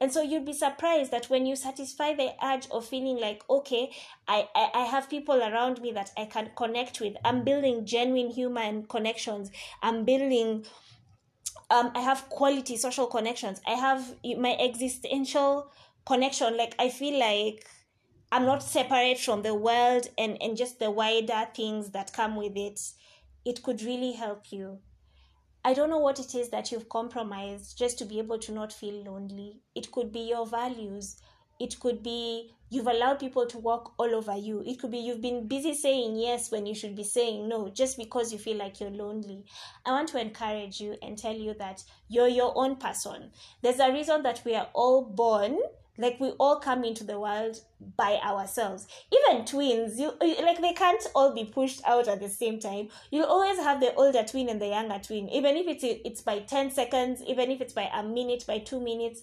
And 0.00 0.12
so 0.12 0.20
you'd 0.22 0.44
be 0.44 0.52
surprised 0.52 1.10
that 1.12 1.30
when 1.30 1.46
you 1.46 1.56
satisfy 1.56 2.14
the 2.14 2.32
urge 2.44 2.68
of 2.70 2.84
feeling 2.86 3.18
like 3.18 3.42
okay 3.48 3.90
i 4.28 4.46
i, 4.54 4.70
I 4.74 4.84
have 4.84 5.08
people 5.08 5.42
around 5.42 5.80
me 5.80 5.92
that 5.92 6.10
i 6.18 6.26
can 6.26 6.50
connect 6.56 7.00
with. 7.00 7.14
I'm 7.24 7.44
building 7.44 7.86
genuine 7.86 8.30
human 8.30 8.84
connections. 8.84 9.50
I'm 9.82 10.04
building 10.04 10.51
um, 11.70 11.90
I 11.94 12.00
have 12.00 12.28
quality 12.28 12.76
social 12.76 13.06
connections. 13.06 13.60
I 13.66 13.72
have 13.72 14.14
my 14.38 14.56
existential 14.60 15.70
connection. 16.06 16.56
Like 16.56 16.74
I 16.78 16.90
feel 16.90 17.18
like 17.18 17.66
I'm 18.30 18.44
not 18.44 18.62
separate 18.62 19.18
from 19.18 19.42
the 19.42 19.54
world 19.54 20.08
and, 20.18 20.40
and 20.40 20.56
just 20.56 20.78
the 20.78 20.90
wider 20.90 21.46
things 21.54 21.90
that 21.90 22.12
come 22.12 22.36
with 22.36 22.56
it. 22.56 22.80
It 23.44 23.62
could 23.62 23.82
really 23.82 24.12
help 24.12 24.52
you. 24.52 24.78
I 25.64 25.74
don't 25.74 25.90
know 25.90 25.98
what 25.98 26.18
it 26.18 26.34
is 26.34 26.48
that 26.50 26.72
you've 26.72 26.88
compromised 26.88 27.78
just 27.78 27.98
to 27.98 28.04
be 28.04 28.18
able 28.18 28.38
to 28.38 28.52
not 28.52 28.72
feel 28.72 29.04
lonely. 29.04 29.60
It 29.74 29.92
could 29.92 30.10
be 30.12 30.20
your 30.20 30.46
values. 30.46 31.20
It 31.62 31.78
could 31.78 32.02
be 32.02 32.50
you've 32.70 32.88
allowed 32.88 33.20
people 33.20 33.46
to 33.46 33.58
walk 33.58 33.92
all 33.98 34.14
over 34.14 34.36
you. 34.36 34.64
It 34.66 34.80
could 34.80 34.90
be 34.90 34.98
you've 34.98 35.20
been 35.20 35.46
busy 35.46 35.74
saying 35.74 36.16
yes 36.16 36.50
when 36.50 36.66
you 36.66 36.74
should 36.74 36.96
be 36.96 37.04
saying 37.04 37.48
no 37.48 37.68
just 37.68 37.96
because 37.96 38.32
you 38.32 38.38
feel 38.38 38.56
like 38.56 38.80
you're 38.80 38.90
lonely. 38.90 39.44
I 39.86 39.92
want 39.92 40.08
to 40.08 40.20
encourage 40.20 40.80
you 40.80 40.96
and 41.02 41.16
tell 41.16 41.36
you 41.36 41.54
that 41.60 41.84
you're 42.08 42.26
your 42.28 42.52
own 42.56 42.76
person. 42.76 43.30
There's 43.62 43.78
a 43.78 43.92
reason 43.92 44.24
that 44.24 44.42
we 44.44 44.56
are 44.56 44.68
all 44.74 45.04
born 45.04 45.58
like 45.98 46.18
we 46.18 46.30
all 46.30 46.58
come 46.58 46.84
into 46.84 47.04
the 47.04 47.18
world 47.20 47.60
by 47.96 48.18
ourselves 48.24 48.86
even 49.12 49.44
twins 49.44 49.98
you 49.98 50.10
like 50.42 50.60
they 50.60 50.72
can't 50.72 51.06
all 51.14 51.34
be 51.34 51.44
pushed 51.44 51.82
out 51.84 52.08
at 52.08 52.18
the 52.18 52.28
same 52.28 52.58
time 52.58 52.88
you'll 53.10 53.26
always 53.26 53.58
have 53.58 53.78
the 53.80 53.94
older 53.94 54.22
twin 54.22 54.48
and 54.48 54.60
the 54.60 54.68
younger 54.68 54.98
twin 54.98 55.28
even 55.28 55.54
if 55.56 55.66
it's 55.66 55.84
it's 55.84 56.22
by 56.22 56.38
10 56.38 56.70
seconds 56.70 57.22
even 57.26 57.50
if 57.50 57.60
it's 57.60 57.74
by 57.74 57.90
a 57.94 58.02
minute 58.02 58.44
by 58.46 58.58
2 58.58 58.80
minutes 58.80 59.22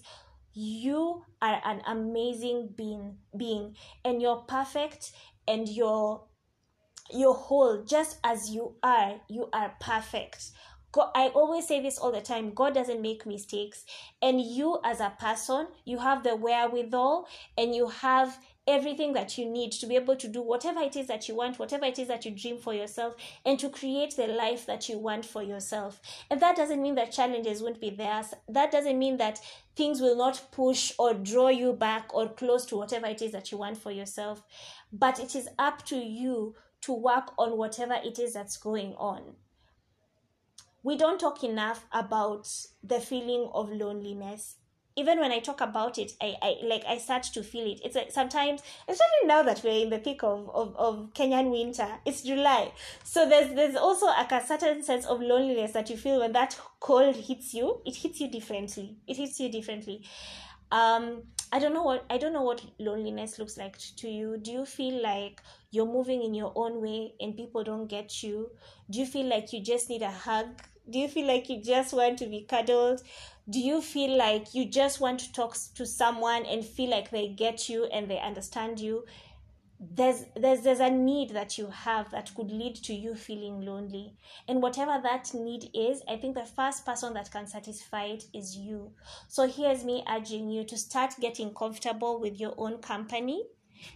you 0.52 1.24
are 1.40 1.60
an 1.64 1.80
amazing 1.86 2.70
being 2.76 3.16
being 3.36 3.76
and 4.04 4.20
you're 4.20 4.44
perfect 4.48 5.12
and 5.46 5.68
you're 5.68 6.22
you're 7.12 7.34
whole 7.34 7.82
just 7.84 8.18
as 8.24 8.50
you 8.50 8.74
are 8.82 9.20
you 9.28 9.48
are 9.52 9.74
perfect 9.80 10.52
God, 10.92 11.10
I 11.14 11.28
always 11.28 11.68
say 11.68 11.80
this 11.80 11.98
all 11.98 12.10
the 12.10 12.20
time 12.20 12.52
God 12.52 12.74
doesn't 12.74 13.00
make 13.00 13.24
mistakes. 13.24 13.84
And 14.20 14.40
you, 14.40 14.80
as 14.84 15.00
a 15.00 15.12
person, 15.20 15.68
you 15.84 15.98
have 15.98 16.24
the 16.24 16.34
wherewithal 16.34 17.28
and 17.56 17.74
you 17.74 17.86
have 17.88 18.36
everything 18.66 19.12
that 19.14 19.36
you 19.36 19.50
need 19.50 19.72
to 19.72 19.86
be 19.86 19.96
able 19.96 20.16
to 20.16 20.28
do 20.28 20.42
whatever 20.42 20.80
it 20.80 20.96
is 20.96 21.06
that 21.08 21.28
you 21.28 21.34
want, 21.34 21.58
whatever 21.58 21.86
it 21.86 21.98
is 21.98 22.08
that 22.08 22.24
you 22.24 22.30
dream 22.30 22.58
for 22.58 22.74
yourself, 22.74 23.14
and 23.44 23.58
to 23.58 23.68
create 23.68 24.16
the 24.16 24.26
life 24.26 24.66
that 24.66 24.88
you 24.88 24.98
want 24.98 25.24
for 25.24 25.42
yourself. 25.42 26.00
And 26.30 26.40
that 26.40 26.56
doesn't 26.56 26.82
mean 26.82 26.94
that 26.96 27.12
challenges 27.12 27.62
won't 27.62 27.80
be 27.80 27.90
there. 27.90 28.22
That 28.48 28.70
doesn't 28.70 28.98
mean 28.98 29.16
that 29.16 29.40
things 29.76 30.00
will 30.00 30.16
not 30.16 30.48
push 30.52 30.92
or 30.98 31.14
draw 31.14 31.48
you 31.48 31.72
back 31.72 32.14
or 32.14 32.28
close 32.28 32.66
to 32.66 32.76
whatever 32.76 33.06
it 33.06 33.22
is 33.22 33.32
that 33.32 33.50
you 33.50 33.58
want 33.58 33.78
for 33.78 33.90
yourself. 33.90 34.42
But 34.92 35.18
it 35.18 35.34
is 35.34 35.48
up 35.58 35.84
to 35.86 35.96
you 35.96 36.54
to 36.82 36.92
work 36.92 37.32
on 37.38 37.56
whatever 37.56 37.94
it 38.02 38.18
is 38.18 38.34
that's 38.34 38.56
going 38.56 38.94
on 38.94 39.36
we 40.82 40.96
don't 40.96 41.20
talk 41.20 41.44
enough 41.44 41.86
about 41.92 42.48
the 42.82 43.00
feeling 43.00 43.50
of 43.52 43.70
loneliness 43.70 44.56
even 44.96 45.20
when 45.20 45.30
I 45.32 45.38
talk 45.38 45.60
about 45.60 45.98
it, 45.98 46.12
I, 46.20 46.34
I 46.42 46.56
like 46.64 46.84
I 46.86 46.98
start 46.98 47.22
to 47.34 47.42
feel 47.42 47.66
it. 47.70 47.80
It's 47.84 47.94
like 47.94 48.10
sometimes, 48.10 48.60
especially 48.88 49.26
now 49.26 49.42
that 49.42 49.62
we're 49.64 49.82
in 49.82 49.90
the 49.90 49.98
peak 49.98 50.22
of, 50.22 50.50
of, 50.50 50.76
of 50.76 51.14
Kenyan 51.14 51.50
winter, 51.50 51.88
it's 52.04 52.22
July. 52.22 52.72
So 53.04 53.28
there's 53.28 53.54
there's 53.54 53.76
also 53.76 54.06
like 54.06 54.32
a 54.32 54.44
certain 54.44 54.82
sense 54.82 55.06
of 55.06 55.20
loneliness 55.20 55.72
that 55.72 55.88
you 55.90 55.96
feel 55.96 56.20
when 56.20 56.32
that 56.32 56.58
cold 56.80 57.16
hits 57.16 57.54
you. 57.54 57.80
It 57.86 57.96
hits 57.96 58.20
you 58.20 58.28
differently. 58.28 58.96
It 59.06 59.16
hits 59.16 59.38
you 59.40 59.50
differently. 59.50 60.02
um 60.72 61.22
i 61.52 61.58
don't 61.58 61.74
know 61.74 61.82
what 61.82 62.04
i 62.10 62.16
don't 62.16 62.32
know 62.32 62.42
what 62.42 62.64
loneliness 62.78 63.38
looks 63.38 63.56
like 63.56 63.76
to 63.96 64.08
you 64.08 64.36
do 64.38 64.52
you 64.52 64.64
feel 64.64 65.02
like 65.02 65.40
you're 65.72 65.86
moving 65.86 66.22
in 66.22 66.32
your 66.34 66.52
own 66.54 66.80
way 66.80 67.12
and 67.20 67.36
people 67.36 67.64
don't 67.64 67.88
get 67.88 68.22
you 68.22 68.48
do 68.90 69.00
you 69.00 69.06
feel 69.06 69.26
like 69.26 69.52
you 69.52 69.62
just 69.62 69.88
need 69.90 70.02
a 70.02 70.10
hug 70.10 70.46
do 70.88 70.98
you 70.98 71.08
feel 71.08 71.26
like 71.26 71.48
you 71.48 71.60
just 71.62 71.92
want 71.92 72.18
to 72.18 72.26
be 72.26 72.42
cuddled 72.48 73.02
do 73.50 73.58
you 73.58 73.80
feel 73.82 74.16
like 74.16 74.54
you 74.54 74.64
just 74.64 75.00
want 75.00 75.20
to 75.20 75.32
talk 75.32 75.56
to 75.74 75.84
someone 75.84 76.46
and 76.46 76.64
feel 76.64 76.90
like 76.90 77.10
they 77.10 77.28
get 77.28 77.68
you 77.68 77.84
and 77.86 78.08
they 78.08 78.20
understand 78.20 78.78
you? 78.80 79.04
There's 79.80 80.26
there's 80.36 80.60
there's 80.60 80.80
a 80.80 80.90
need 80.90 81.30
that 81.30 81.56
you 81.56 81.68
have 81.68 82.10
that 82.10 82.34
could 82.34 82.50
lead 82.50 82.76
to 82.76 82.94
you 82.94 83.14
feeling 83.14 83.62
lonely. 83.62 84.14
And 84.46 84.62
whatever 84.62 85.00
that 85.02 85.32
need 85.32 85.70
is 85.74 86.02
i 86.06 86.16
think 86.16 86.34
the 86.34 86.44
first 86.44 86.84
person 86.84 87.14
that 87.14 87.30
can 87.30 87.46
satisfy 87.46 88.04
it 88.04 88.24
is 88.34 88.56
you. 88.56 88.92
So 89.28 89.48
here's 89.48 89.84
me 89.84 90.04
urging 90.08 90.50
you 90.50 90.64
to 90.64 90.76
start 90.76 91.14
getting 91.20 91.54
comfortable 91.54 92.20
with 92.20 92.38
your 92.38 92.54
own 92.58 92.78
company 92.78 93.44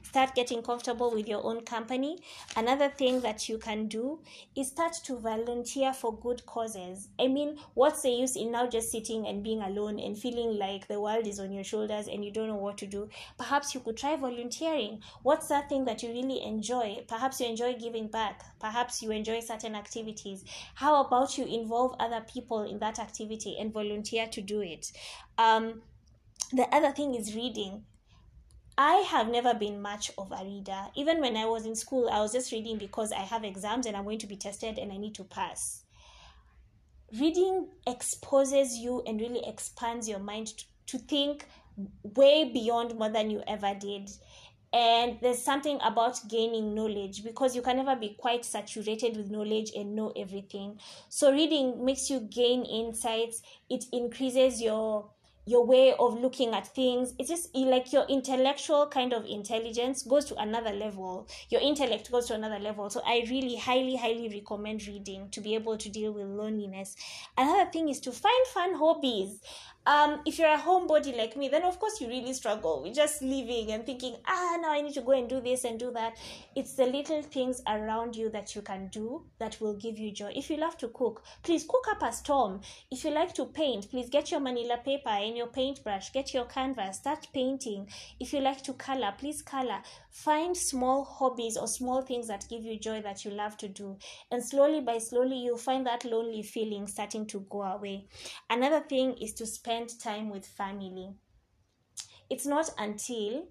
Start 0.03 0.35
getting 0.35 0.63
comfortable 0.63 1.13
with 1.13 1.29
your 1.29 1.45
own 1.45 1.63
company. 1.65 2.19
Another 2.57 2.89
thing 2.89 3.21
that 3.21 3.49
you 3.49 3.59
can 3.59 3.87
do 3.89 4.21
is 4.57 4.69
start 4.69 4.95
to 5.05 5.19
volunteer 5.19 5.93
for 5.93 6.17
good 6.17 6.45
causes. 6.47 7.09
I 7.19 7.29
mean, 7.29 7.59
what's 7.75 8.03
the 8.03 8.11
use 8.11 8.37
in 8.37 8.53
now 8.53 8.67
just 8.67 8.91
sitting 8.91 9.27
and 9.27 9.43
being 9.43 9.61
alone 9.61 9.99
and 9.99 10.17
feeling 10.17 10.59
like 10.59 10.89
the 10.89 11.01
world 11.01 11.27
is 11.27 11.41
on 11.41 11.53
your 11.53 11.65
shoulders 11.65 12.09
and 12.09 12.25
you 12.25 12.31
don't 12.31 12.49
know 12.49 12.57
what 12.57 12.79
to 12.79 12.87
do? 12.87 13.09
Perhaps 13.39 13.75
you 13.75 13.81
could 13.81 13.97
try 13.97 14.17
volunteering. 14.17 15.01
What's 15.23 15.49
that 15.49 15.69
thing 15.69 15.85
that 15.87 16.03
you 16.03 16.11
really 16.11 16.43
enjoy? 16.43 17.05
Perhaps 17.09 17.41
you 17.41 17.49
enjoy 17.49 17.75
giving 17.75 18.09
back. 18.09 18.43
Perhaps 18.61 19.03
you 19.03 19.11
enjoy 19.11 19.41
certain 19.41 19.75
activities. 19.75 20.45
How 20.75 21.05
about 21.05 21.37
you 21.37 21.45
involve 21.45 21.97
other 21.99 22.25
people 22.33 22.63
in 22.63 22.79
that 22.79 22.99
activity 22.99 23.57
and 23.59 23.73
volunteer 23.73 24.27
to 24.29 24.41
do 24.41 24.61
it? 24.61 24.93
Um, 25.39 25.83
the 26.53 26.73
other 26.75 26.93
thing 26.93 27.15
is 27.15 27.35
reading 27.35 27.85
I 28.77 29.05
have 29.09 29.29
never 29.29 29.55
been 29.55 29.81
much 29.81 30.11
of 30.19 30.33
a 30.33 30.45
reader. 30.45 30.89
Even 30.97 31.21
when 31.21 31.37
I 31.37 31.47
was 31.47 31.65
in 31.65 31.77
school, 31.77 32.09
I 32.11 32.21
was 32.21 32.33
just 32.33 32.51
reading 32.51 32.77
because 32.77 33.13
I 33.13 33.21
have 33.21 33.45
exams 33.45 33.87
and 33.87 33.97
I'm 33.97 34.05
going 34.05 34.19
to 34.19 34.27
be 34.27 34.37
tested 34.37 34.79
and 34.79 34.93
I 34.93 34.97
need 34.97 35.15
to 35.15 35.25
pass. 35.25 35.85
Reading 37.17 37.69
exposes 37.87 38.77
you 38.77 39.03
and 39.07 39.21
really 39.21 39.47
expands 39.47 40.09
your 40.09 40.19
mind 40.19 40.55
to, 40.87 40.99
think 40.99 41.47
way 42.17 42.51
beyond 42.53 42.97
more 42.99 43.09
than 43.09 43.31
you 43.31 43.43
ever 43.47 43.75
did. 43.75 44.11
And 44.73 45.19
there's 45.23 45.41
something 45.41 45.79
about 45.83 46.29
gaining 46.29 46.75
knowledge 46.75 47.23
because 47.23 47.55
you 47.55 47.63
can 47.63 47.77
never 47.77 47.95
be 47.95 48.17
quite 48.19 48.45
saturated 48.45 49.17
with 49.17 49.31
knowledge 49.31 49.71
and 49.77 49.95
know 49.95 50.13
everything. 50.17 50.81
So, 51.09 51.31
reading 51.31 51.85
makes 51.85 52.11
you 52.11 52.21
gain 52.21 52.65
insights, 52.65 53.43
it 53.71 53.85
increases 53.93 54.61
your 54.61 55.11
your 55.47 55.65
way 55.67 55.95
of 55.99 56.19
looking 56.21 56.55
at 56.55 56.67
things. 56.75 57.15
It's 57.19 57.29
just 57.29 57.55
like 57.55 57.93
your 57.93 58.05
intellectual 58.09 58.87
kind 58.87 59.13
of 59.13 59.27
intelligence 59.27 60.03
goes 60.03 60.25
to 60.27 60.37
another 60.37 60.73
level. 60.73 61.29
Your 61.51 61.61
intellect 61.61 62.11
goes 62.11 62.27
to 62.27 62.35
another 62.35 62.59
level. 62.59 62.89
So 62.91 63.03
i 63.07 63.25
really 63.29 63.57
highly 63.57 63.97
highly 63.97 64.29
recommend 64.29 64.87
reading 64.87 65.29
to 65.31 65.41
be 65.41 65.55
able 65.55 65.77
to 65.77 65.89
deal 65.89 66.13
with 66.13 66.27
loneliness. 66.27 66.97
Another 67.37 67.71
thing 67.71 67.89
is 67.89 68.01
to 68.01 68.13
find 68.13 68.47
fun 68.49 68.75
hobbies 68.75 69.41
um, 69.87 70.21
if 70.25 70.39
you're 70.39 70.55
a 70.55 70.59
homebody 70.59 71.17
like 71.17 71.37
me, 71.37 71.49
then 71.49 71.63
of 71.63 71.79
course 71.79 72.01
you 72.01 72.09
really 72.09 72.33
struggle 72.33 72.83
with 72.83 72.95
just 72.95 73.21
living 73.21 73.73
and 73.73 73.85
thinking, 73.85 74.17
ah, 74.27 74.57
now 74.61 74.73
I 74.73 74.81
need 74.81 74.95
to 74.95 75.03
go 75.03 75.13
and 75.13 75.29
do 75.29 75.41
this 75.41 75.65
and 75.65 75.79
do 75.79 75.91
that. 75.93 76.17
It's 76.57 76.75
the 76.75 76.87
little 76.87 77.21
things 77.23 77.61
around 77.69 78.17
you 78.17 78.31
that 78.31 78.55
you 78.55 78.63
can 78.63 78.89
do 78.89 79.25
that 79.39 79.61
will 79.61 79.75
give 79.75 79.99
you 79.99 80.11
joy. 80.11 80.33
If 80.35 80.49
you 80.49 80.57
love 80.57 80.79
to 80.79 80.89
cook, 80.89 81.23
please 81.43 81.67
cook 81.69 81.85
up 81.91 82.03
a 82.03 82.13
storm. 82.13 82.63
If 82.91 83.05
you 83.05 83.11
like 83.11 83.35
to 83.35 83.45
paint, 83.45 83.91
please 83.91 84.09
get 84.09 84.31
your 84.31 84.41
manila 84.41 84.79
paper 84.83 85.11
and 85.11 85.37
your 85.37 85.49
paintbrush, 85.49 86.13
get 86.13 86.33
your 86.33 86.47
canvas, 86.47 86.97
start 86.97 87.29
painting. 87.35 87.89
If 88.19 88.33
you 88.33 88.41
like 88.41 88.63
to 88.63 88.73
color, 88.73 89.13
please 89.19 89.43
color. 89.43 89.83
Find 90.11 90.57
small 90.57 91.05
hobbies 91.05 91.57
or 91.57 91.67
small 91.67 92.01
things 92.01 92.29
that 92.29 92.47
give 92.49 92.63
you 92.63 92.79
joy 92.79 93.03
that 93.03 93.25
you 93.25 93.33
love 93.33 93.59
to 93.59 93.69
do. 93.69 93.99
And 94.31 94.43
slowly 94.43 94.81
by 94.81 94.99
slowly, 94.99 95.37
you'll 95.37 95.59
find 95.59 95.85
that 95.87 96.05
lonely 96.05 96.43
feeling 96.43 96.87
starting 96.87 97.27
to 97.27 97.41
go 97.51 97.63
away. 97.63 98.07
Another 98.49 98.81
thing 98.81 99.15
is 99.21 99.35
to 99.35 99.47
spend 99.47 99.74
spend 99.75 99.99
time 99.99 100.31
with 100.31 100.47
family. 100.47 101.15
It's 102.31 102.47
not 102.47 102.71
until 102.79 103.49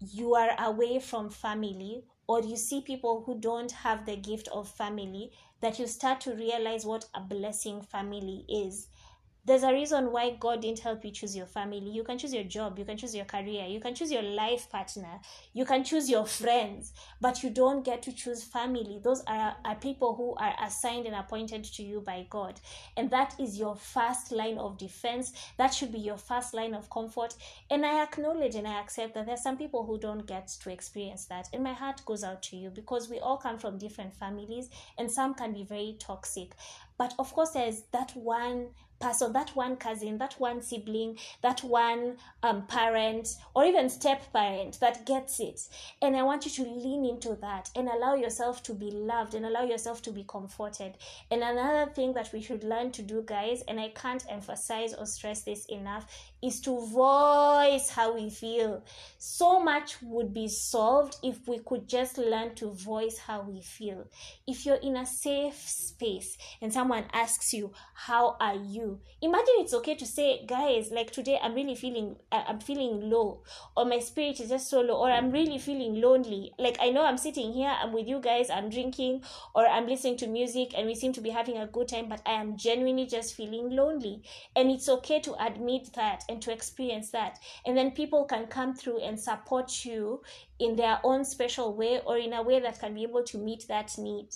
you 0.00 0.34
are 0.34 0.50
away 0.58 0.98
from 0.98 1.28
family 1.28 2.04
or 2.26 2.40
you 2.42 2.56
see 2.56 2.80
people 2.80 3.22
who 3.26 3.38
don't 3.38 3.70
have 3.72 4.06
the 4.06 4.16
gift 4.16 4.48
of 4.48 4.68
family 4.68 5.30
that 5.60 5.78
you 5.78 5.86
start 5.86 6.20
to 6.22 6.34
realize 6.34 6.86
what 6.86 7.04
a 7.14 7.20
blessing 7.20 7.82
family 7.82 8.44
is 8.48 8.88
there's 9.48 9.62
a 9.62 9.72
reason 9.72 10.12
why 10.12 10.36
God 10.38 10.60
didn't 10.60 10.80
help 10.80 11.04
you 11.04 11.10
choose 11.10 11.34
your 11.34 11.46
family. 11.46 11.90
You 11.90 12.04
can 12.04 12.18
choose 12.18 12.34
your 12.34 12.44
job, 12.44 12.78
you 12.78 12.84
can 12.84 12.98
choose 12.98 13.14
your 13.14 13.24
career, 13.24 13.64
you 13.64 13.80
can 13.80 13.94
choose 13.94 14.12
your 14.12 14.22
life 14.22 14.68
partner, 14.70 15.20
you 15.54 15.64
can 15.64 15.82
choose 15.84 16.10
your 16.10 16.26
friends, 16.26 16.92
but 17.20 17.42
you 17.42 17.48
don't 17.48 17.82
get 17.82 18.02
to 18.02 18.12
choose 18.12 18.44
family. 18.44 19.00
Those 19.02 19.22
are, 19.26 19.56
are 19.64 19.74
people 19.76 20.14
who 20.14 20.34
are 20.34 20.54
assigned 20.62 21.06
and 21.06 21.16
appointed 21.16 21.64
to 21.64 21.82
you 21.82 22.02
by 22.02 22.26
God. 22.28 22.60
And 22.98 23.10
that 23.10 23.34
is 23.40 23.58
your 23.58 23.74
first 23.74 24.32
line 24.32 24.58
of 24.58 24.76
defense. 24.76 25.32
That 25.56 25.72
should 25.72 25.92
be 25.92 25.98
your 25.98 26.18
first 26.18 26.52
line 26.52 26.74
of 26.74 26.90
comfort. 26.90 27.34
And 27.70 27.86
I 27.86 28.02
acknowledge 28.02 28.54
and 28.54 28.68
I 28.68 28.80
accept 28.80 29.14
that 29.14 29.24
there's 29.24 29.42
some 29.42 29.56
people 29.56 29.86
who 29.86 29.98
don't 29.98 30.26
get 30.26 30.48
to 30.48 30.70
experience 30.70 31.24
that. 31.26 31.48
And 31.54 31.64
my 31.64 31.72
heart 31.72 32.04
goes 32.04 32.22
out 32.22 32.42
to 32.44 32.56
you 32.56 32.68
because 32.68 33.08
we 33.08 33.18
all 33.18 33.38
come 33.38 33.58
from 33.58 33.78
different 33.78 34.14
families 34.14 34.68
and 34.98 35.10
some 35.10 35.32
can 35.32 35.54
be 35.54 35.64
very 35.64 35.96
toxic. 35.98 36.52
But 36.98 37.14
of 37.18 37.32
course, 37.32 37.50
there's 37.50 37.82
that 37.92 38.10
one 38.16 38.68
person, 39.00 39.32
that 39.32 39.50
one 39.54 39.76
cousin, 39.76 40.18
that 40.18 40.34
one 40.38 40.60
sibling, 40.60 41.16
that 41.42 41.62
one 41.62 42.16
um, 42.42 42.66
parent, 42.66 43.36
or 43.54 43.64
even 43.64 43.88
step 43.88 44.32
parent 44.32 44.80
that 44.80 45.06
gets 45.06 45.38
it. 45.40 45.60
And 46.02 46.16
I 46.16 46.22
want 46.22 46.44
you 46.44 46.64
to 46.64 46.70
lean 46.70 47.04
into 47.04 47.36
that 47.40 47.70
and 47.76 47.88
allow 47.88 48.14
yourself 48.14 48.62
to 48.64 48.74
be 48.74 48.90
loved 48.90 49.34
and 49.34 49.46
allow 49.46 49.64
yourself 49.64 50.02
to 50.02 50.10
be 50.10 50.24
comforted. 50.28 50.94
And 51.30 51.42
another 51.42 51.90
thing 51.92 52.12
that 52.14 52.32
we 52.32 52.42
should 52.42 52.64
learn 52.64 52.90
to 52.92 53.02
do, 53.02 53.22
guys, 53.24 53.62
and 53.68 53.78
I 53.78 53.90
can't 53.90 54.24
emphasize 54.28 54.94
or 54.94 55.06
stress 55.06 55.42
this 55.42 55.66
enough, 55.66 56.06
is 56.42 56.60
to 56.62 56.86
voice 56.86 57.90
how 57.90 58.14
we 58.14 58.30
feel. 58.30 58.82
So 59.18 59.60
much 59.60 60.00
would 60.02 60.32
be 60.32 60.48
solved 60.48 61.16
if 61.22 61.46
we 61.48 61.58
could 61.60 61.88
just 61.88 62.18
learn 62.18 62.54
to 62.56 62.70
voice 62.70 63.18
how 63.18 63.42
we 63.42 63.60
feel. 63.60 64.08
If 64.46 64.64
you're 64.64 64.76
in 64.76 64.96
a 64.96 65.06
safe 65.06 65.56
space 65.56 66.36
and 66.60 66.72
someone 66.72 66.87
asks 67.12 67.52
you, 67.52 67.72
How 67.94 68.36
are 68.40 68.54
you? 68.54 69.00
Imagine 69.22 69.54
it's 69.58 69.74
okay 69.74 69.94
to 69.94 70.06
say, 70.06 70.44
Guys, 70.46 70.90
like 70.90 71.10
today 71.10 71.38
I'm 71.42 71.54
really 71.54 71.74
feeling, 71.74 72.16
I'm 72.32 72.60
feeling 72.60 73.10
low, 73.10 73.42
or 73.76 73.84
my 73.84 73.98
spirit 73.98 74.40
is 74.40 74.48
just 74.48 74.68
so 74.70 74.80
low, 74.80 74.96
or 74.96 75.10
I'm 75.10 75.30
really 75.30 75.58
feeling 75.58 76.00
lonely. 76.00 76.52
Like 76.58 76.78
I 76.80 76.90
know 76.90 77.04
I'm 77.04 77.18
sitting 77.18 77.52
here, 77.52 77.74
I'm 77.80 77.92
with 77.92 78.06
you 78.06 78.20
guys, 78.20 78.50
I'm 78.50 78.70
drinking, 78.70 79.22
or 79.54 79.66
I'm 79.66 79.86
listening 79.86 80.16
to 80.18 80.26
music, 80.26 80.72
and 80.76 80.86
we 80.86 80.94
seem 80.94 81.12
to 81.14 81.20
be 81.20 81.30
having 81.30 81.58
a 81.58 81.66
good 81.66 81.88
time, 81.88 82.08
but 82.08 82.22
I 82.26 82.32
am 82.32 82.56
genuinely 82.56 83.06
just 83.06 83.34
feeling 83.34 83.70
lonely. 83.70 84.22
And 84.56 84.70
it's 84.70 84.88
okay 84.88 85.20
to 85.20 85.34
admit 85.44 85.92
that 85.94 86.24
and 86.28 86.40
to 86.42 86.52
experience 86.52 87.10
that 87.10 87.38
and 87.66 87.76
then 87.76 87.90
people 87.90 88.24
can 88.24 88.46
come 88.46 88.74
through 88.74 88.98
and 89.00 89.18
support 89.18 89.84
you 89.84 90.22
in 90.58 90.76
their 90.76 90.98
own 91.04 91.24
special 91.24 91.74
way 91.74 92.00
or 92.04 92.16
in 92.18 92.32
a 92.32 92.42
way 92.42 92.60
that 92.60 92.78
can 92.80 92.94
be 92.94 93.02
able 93.02 93.22
to 93.22 93.38
meet 93.38 93.66
that 93.68 93.96
need 93.98 94.28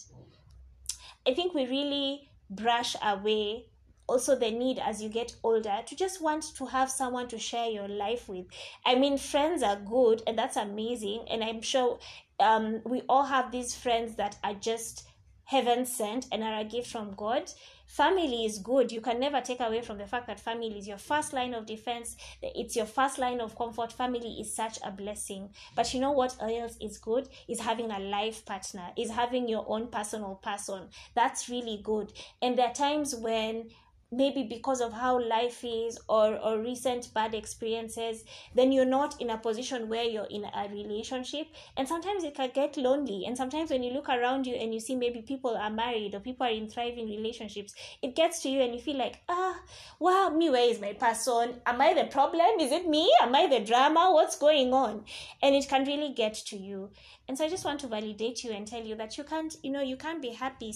i 1.26 1.34
think 1.34 1.54
we 1.54 1.66
really 1.66 2.28
brush 2.54 2.96
away 3.02 3.66
also 4.06 4.36
the 4.36 4.50
need 4.50 4.78
as 4.78 5.02
you 5.02 5.08
get 5.08 5.34
older 5.42 5.80
to 5.86 5.96
just 5.96 6.20
want 6.20 6.44
to 6.56 6.66
have 6.66 6.90
someone 6.90 7.28
to 7.28 7.38
share 7.38 7.70
your 7.70 7.88
life 7.88 8.28
with. 8.28 8.46
I 8.84 8.94
mean 8.94 9.16
friends 9.16 9.62
are 9.62 9.76
good 9.76 10.22
and 10.26 10.38
that's 10.38 10.56
amazing 10.56 11.24
and 11.30 11.42
i'm 11.42 11.62
sure 11.62 11.98
um, 12.40 12.82
we 12.84 13.02
all 13.08 13.24
have 13.24 13.52
these 13.52 13.74
friends 13.74 14.16
that 14.16 14.36
are 14.42 14.54
just 14.54 15.06
heaven 15.44 15.86
sent 15.86 16.26
and 16.32 16.42
are 16.42 16.60
a 16.60 16.64
gift 16.64 16.88
from 16.88 17.14
god 17.14 17.50
family 17.96 18.44
is 18.44 18.59
good 18.59 18.90
you 18.90 19.00
can 19.00 19.20
never 19.20 19.40
take 19.40 19.61
away 19.61 19.83
from 19.83 19.98
the 19.98 20.07
fact 20.07 20.26
that 20.26 20.40
family 20.40 20.78
is 20.78 20.88
your 20.88 20.98
first 20.98 21.33
line 21.33 21.55
of 21.55 21.66
defense 21.66 22.16
it's 22.42 22.76
your 22.76 22.87
first 22.87 23.18
line 23.18 23.40
of 23.40 23.57
comfort. 23.57 23.92
Family 23.92 24.40
is 24.40 24.55
such 24.55 24.78
a 24.85 24.90
blessing. 24.90 25.50
But 25.74 25.92
you 25.92 26.00
know 26.00 26.12
what 26.12 26.37
else 26.40 26.76
is 26.81 26.98
good? 26.98 27.28
Is 27.48 27.61
having 27.61 27.90
a 27.90 27.98
life 27.98 28.44
partner 28.44 28.90
is 28.96 29.11
having 29.11 29.48
your 29.48 29.64
own 29.68 29.88
personal 29.88 30.37
person. 30.42 30.88
That's 31.14 31.48
really 31.48 31.81
good. 31.83 32.12
And 32.40 32.59
there 32.59 32.68
are 32.68 32.74
times 32.74 33.14
when 33.14 33.70
maybe 34.12 34.42
because 34.42 34.81
of 34.81 34.92
how 34.92 35.18
life 35.18 35.64
is 35.64 35.98
or 36.09 36.37
or 36.38 36.61
recent 36.61 37.12
bad 37.14 37.35
experiences 37.35 38.25
then 38.55 38.70
you're 38.70 38.85
not 38.85 39.20
in 39.20 39.31
a 39.31 39.38
position 39.38 39.88
where 39.88 40.05
you're 40.05 40.27
in 40.31 40.44
a 40.44 40.68
relationship. 40.68 41.46
And 41.77 41.88
sometimes 41.88 42.25
it 42.25 42.35
can 42.35 42.51
get 42.55 42.77
lonely. 42.77 43.25
And 43.27 43.37
sometimes 43.37 43.70
when 43.70 43.83
you 43.83 43.92
look 43.92 44.09
around 44.09 44.46
you 44.46 44.55
and 44.55 44.72
you 44.75 44.81
see 44.81 44.94
maybe 44.94 45.22
people 45.22 45.57
are 45.57 45.70
married 45.70 46.14
or 46.14 46.20
people 46.20 46.46
are 46.46 46.51
in 46.51 46.68
thriving 46.68 47.09
relationships 47.09 47.75
it 48.03 48.14
gets 48.14 48.42
to 48.42 48.48
you 48.48 48.61
and 48.61 48.75
you 48.75 48.81
feel 48.81 48.98
like 48.98 49.20
ah 49.29 49.59
wow 49.98 50.31
me 50.31 50.51
where 50.51 50.68
is 50.68 50.81
my 50.81 50.92
person? 50.92 51.61
Am 51.66 51.81
i 51.81 51.94
the 51.94 52.05
problem? 52.05 52.61
Is 52.61 52.72
it 52.72 52.88
me? 52.88 53.11
Am 53.22 53.35
i 53.35 53.46
the 53.46 53.61
drama? 53.61 54.11
What's 54.12 54.37
going 54.37 54.72
on? 54.72 55.05
And 55.42 55.55
it 55.55 55.68
can 55.68 55.85
really 55.85 56.12
get 56.12 56.35
to 56.35 56.57
you. 56.57 56.90
And 57.29 57.38
so 57.38 57.44
i 57.44 57.48
just 57.48 57.64
want 57.64 57.81
to 57.81 57.87
validate 57.87 58.44
you 58.44 58.53
and 58.53 58.66
tell 58.66 58.83
you 58.83 58.94
that 58.96 59.16
you 59.16 59.25
can't 59.25 59.57
you 59.62 59.70
know 59.70 59.81
you 59.81 59.96
can't 59.96 60.20
be 60.20 60.31
happy 60.31 60.72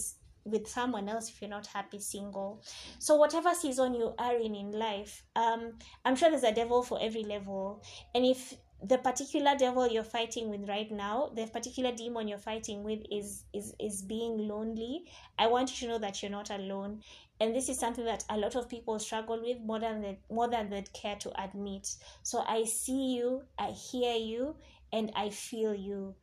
with 0.47 0.67
someone 0.69 1.09
else 1.09 1.29
if 1.29 1.41
you're 1.41 1.51
not 1.51 1.67
happy 1.67 1.99
single. 1.99 2.63
So 2.99 3.17
whatever 3.17 3.53
season 3.55 3.95
you 3.95 4.15
are 4.19 4.37
in 4.37 4.55
in 4.55 4.71
life, 4.73 5.25
um, 5.35 5.73
I'm 6.05 6.17
sure 6.17 6.31
there's 6.31 6.45
a 6.45 6.55
devil 6.55 6.83
for 6.83 6.99
every 7.01 7.25
level, 7.25 7.83
and 8.15 8.25
if 8.25 8.55
the 8.83 8.99
particular 8.99 9.55
devil 9.59 9.89
you're 9.89 10.05
fighting 10.05 10.51
with 10.51 10.69
right 10.69 10.91
now 10.93 11.31
the 11.35 11.47
particular 11.47 11.93
demon 11.93 12.29
you're 12.29 12.37
fighting 12.37 12.85
with 12.85 13.01
is 13.11 13.45
is 13.55 13.75
is 13.81 14.03
being 14.03 14.37
lonely 14.47 15.07
i 15.39 15.47
want 15.47 15.71
you 15.71 15.87
to 15.87 15.93
know 15.95 15.99
that 15.99 16.23
you're 16.23 16.31
not 16.31 16.51
alone. 16.51 17.01
And 17.39 17.55
this 17.55 17.69
is 17.69 17.79
something 17.79 18.05
that 18.07 18.25
a 18.31 18.39
lot 18.39 18.57
of 18.57 18.69
people 18.69 18.99
struggle 18.99 19.41
with 19.43 19.61
more 19.61 19.79
than 19.79 20.01
they, 20.01 20.19
more 20.31 20.49
than 20.49 20.71
they 20.71 20.83
care 20.95 21.17
to 21.17 21.43
admit. 21.43 21.97
So 22.23 22.43
i 22.47 22.65
see 22.65 23.15
you 23.17 23.43
i 23.59 23.71
hear 23.71 24.15
you 24.17 24.57
and 24.93 25.13
i 25.15 25.31
feel 25.31 25.75
you. 25.75 26.15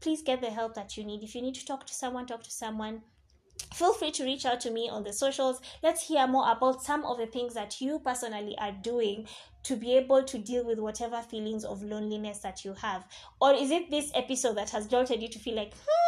Please 0.00 0.22
get 0.22 0.40
the 0.40 0.50
help 0.50 0.74
that 0.74 0.96
you 0.96 1.04
need. 1.04 1.22
If 1.22 1.34
you 1.34 1.42
need 1.42 1.54
to 1.54 1.64
talk 1.64 1.86
to 1.86 1.94
someone 1.94 2.26
talk 2.26 2.42
to 2.42 2.50
someone 2.50 3.02
feel 3.74 3.92
free 3.92 4.10
to 4.10 4.24
reach 4.24 4.46
out 4.46 4.60
to 4.60 4.70
me 4.70 4.88
on 4.88 5.02
the 5.02 5.12
socials 5.12 5.60
let's 5.82 6.06
hear 6.06 6.26
more 6.26 6.50
about 6.50 6.82
some 6.82 7.04
of 7.04 7.18
the 7.18 7.26
things 7.26 7.54
that 7.54 7.80
you 7.80 7.98
personally 7.98 8.56
are 8.58 8.72
doing 8.82 9.26
to 9.66 9.74
be 9.74 9.96
able 9.96 10.22
to 10.22 10.38
deal 10.38 10.64
with 10.64 10.78
whatever 10.78 11.20
feelings 11.22 11.64
of 11.64 11.82
loneliness 11.82 12.38
that 12.38 12.64
you 12.64 12.72
have? 12.74 13.04
Or 13.40 13.52
is 13.52 13.72
it 13.72 13.90
this 13.90 14.12
episode 14.14 14.56
that 14.58 14.70
has 14.70 14.86
jolted 14.86 15.20
you 15.20 15.28
to 15.28 15.40
feel 15.40 15.56
like, 15.56 15.74
hmm, 15.74 16.05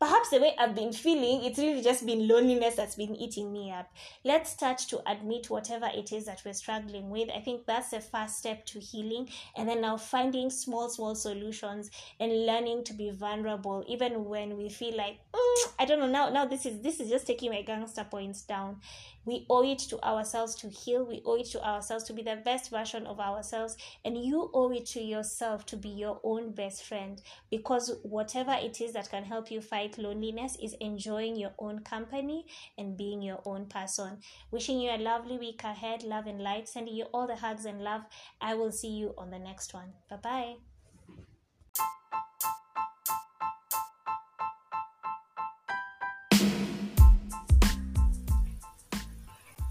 perhaps 0.00 0.30
the 0.30 0.40
way 0.40 0.54
I've 0.58 0.74
been 0.74 0.92
feeling, 0.92 1.44
it's 1.44 1.58
really 1.58 1.82
just 1.82 2.06
been 2.06 2.26
loneliness 2.26 2.74
that's 2.74 2.94
been 2.94 3.14
eating 3.14 3.52
me 3.52 3.70
up? 3.70 3.92
Let's 4.24 4.50
start 4.50 4.78
to 4.88 5.00
admit 5.10 5.50
whatever 5.50 5.90
it 5.92 6.10
is 6.10 6.24
that 6.24 6.42
we're 6.44 6.54
struggling 6.54 7.10
with. 7.10 7.28
I 7.30 7.40
think 7.40 7.66
that's 7.66 7.90
the 7.90 8.00
first 8.00 8.38
step 8.38 8.64
to 8.66 8.80
healing. 8.80 9.28
And 9.56 9.68
then 9.68 9.82
now 9.82 9.98
finding 9.98 10.48
small, 10.48 10.88
small 10.88 11.14
solutions 11.14 11.90
and 12.18 12.46
learning 12.46 12.84
to 12.84 12.94
be 12.94 13.10
vulnerable, 13.10 13.84
even 13.86 14.24
when 14.24 14.56
we 14.56 14.70
feel 14.70 14.96
like, 14.96 15.18
mm, 15.34 15.72
I 15.78 15.84
don't 15.84 16.00
know, 16.00 16.08
now, 16.08 16.30
now 16.30 16.46
this 16.46 16.64
is 16.64 16.80
this 16.80 16.98
is 16.98 17.10
just 17.10 17.26
taking 17.26 17.50
my 17.50 17.60
gangster 17.60 18.04
points 18.04 18.42
down 18.42 18.80
we 19.24 19.44
owe 19.50 19.62
it 19.62 19.78
to 19.90 20.02
ourselves 20.02 20.54
to 20.56 20.68
heal. 20.68 21.04
We 21.04 21.22
owe 21.26 21.36
it 21.36 21.46
to 21.50 21.62
ourselves 21.62 22.04
to 22.04 22.12
be 22.12 22.22
the 22.22 22.36
best 22.36 22.70
version 22.70 23.06
of 23.06 23.20
ourselves. 23.20 23.76
And 24.04 24.16
you 24.16 24.50
owe 24.54 24.72
it 24.72 24.86
to 24.86 25.00
yourself 25.00 25.66
to 25.66 25.76
be 25.76 25.90
your 25.90 26.20
own 26.24 26.52
best 26.52 26.84
friend. 26.84 27.20
Because 27.50 27.98
whatever 28.02 28.56
it 28.58 28.80
is 28.80 28.94
that 28.94 29.10
can 29.10 29.24
help 29.24 29.50
you 29.50 29.60
fight 29.60 29.89
loneliness 29.98 30.56
is 30.62 30.74
enjoying 30.80 31.36
your 31.36 31.52
own 31.58 31.80
company 31.80 32.46
and 32.78 32.96
being 32.96 33.22
your 33.22 33.40
own 33.44 33.66
person. 33.66 34.18
Wishing 34.50 34.80
you 34.80 34.90
a 34.90 34.98
lovely 34.98 35.38
week 35.38 35.62
ahead. 35.64 36.02
Love 36.02 36.26
and 36.26 36.40
light. 36.40 36.68
Sending 36.68 36.94
you 36.94 37.04
all 37.12 37.26
the 37.26 37.36
hugs 37.36 37.64
and 37.64 37.82
love. 37.82 38.02
I 38.40 38.54
will 38.54 38.72
see 38.72 38.90
you 38.90 39.14
on 39.18 39.30
the 39.30 39.38
next 39.38 39.74
one. 39.74 39.92
Bye 40.08 40.16
bye. 40.16 40.69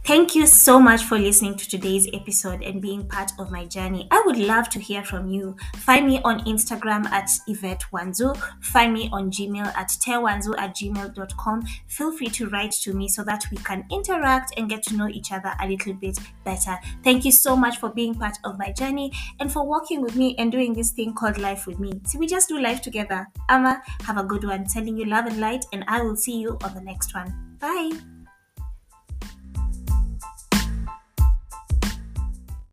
Thank 0.09 0.33
you 0.33 0.47
so 0.47 0.79
much 0.79 1.03
for 1.03 1.19
listening 1.19 1.55
to 1.55 1.69
today's 1.69 2.09
episode 2.13 2.63
and 2.63 2.81
being 2.81 3.07
part 3.07 3.31
of 3.37 3.51
my 3.51 3.65
journey. 3.65 4.07
I 4.09 4.23
would 4.25 4.37
love 4.37 4.67
to 4.69 4.79
hear 4.79 5.03
from 5.03 5.27
you. 5.27 5.55
Find 5.75 6.07
me 6.07 6.19
on 6.23 6.43
Instagram 6.45 7.05
at 7.11 7.29
Yvette 7.45 7.83
Wanzuu. 7.93 8.35
Find 8.59 8.91
me 8.91 9.11
on 9.13 9.29
Gmail 9.29 9.67
at 9.67 9.89
tewanzu 9.89 10.57
at 10.57 10.75
gmail.com. 10.75 11.63
Feel 11.85 12.17
free 12.17 12.29
to 12.29 12.49
write 12.49 12.71
to 12.71 12.93
me 12.93 13.07
so 13.07 13.23
that 13.23 13.45
we 13.51 13.57
can 13.57 13.85
interact 13.91 14.51
and 14.57 14.67
get 14.67 14.81
to 14.85 14.95
know 14.95 15.07
each 15.09 15.31
other 15.31 15.53
a 15.61 15.67
little 15.67 15.93
bit 15.93 16.17
better. 16.43 16.79
Thank 17.03 17.23
you 17.23 17.31
so 17.31 17.55
much 17.55 17.77
for 17.77 17.89
being 17.89 18.15
part 18.15 18.39
of 18.45 18.57
my 18.57 18.71
journey 18.71 19.11
and 19.39 19.53
for 19.53 19.63
walking 19.63 20.01
with 20.01 20.15
me 20.15 20.35
and 20.39 20.51
doing 20.51 20.73
this 20.73 20.89
thing 20.89 21.13
called 21.13 21.37
life 21.37 21.67
with 21.67 21.77
me. 21.77 22.01
See, 22.05 22.17
we 22.17 22.25
just 22.25 22.49
do 22.49 22.59
life 22.59 22.81
together. 22.81 23.27
Ama, 23.47 23.83
have 24.05 24.17
a 24.17 24.23
good 24.23 24.43
one. 24.43 24.67
Sending 24.67 24.97
you 24.97 25.05
love 25.05 25.27
and 25.27 25.39
light, 25.39 25.65
and 25.71 25.85
I 25.87 26.01
will 26.01 26.15
see 26.15 26.39
you 26.39 26.57
on 26.63 26.73
the 26.73 26.81
next 26.81 27.13
one. 27.13 27.31
Bye. 27.59 28.18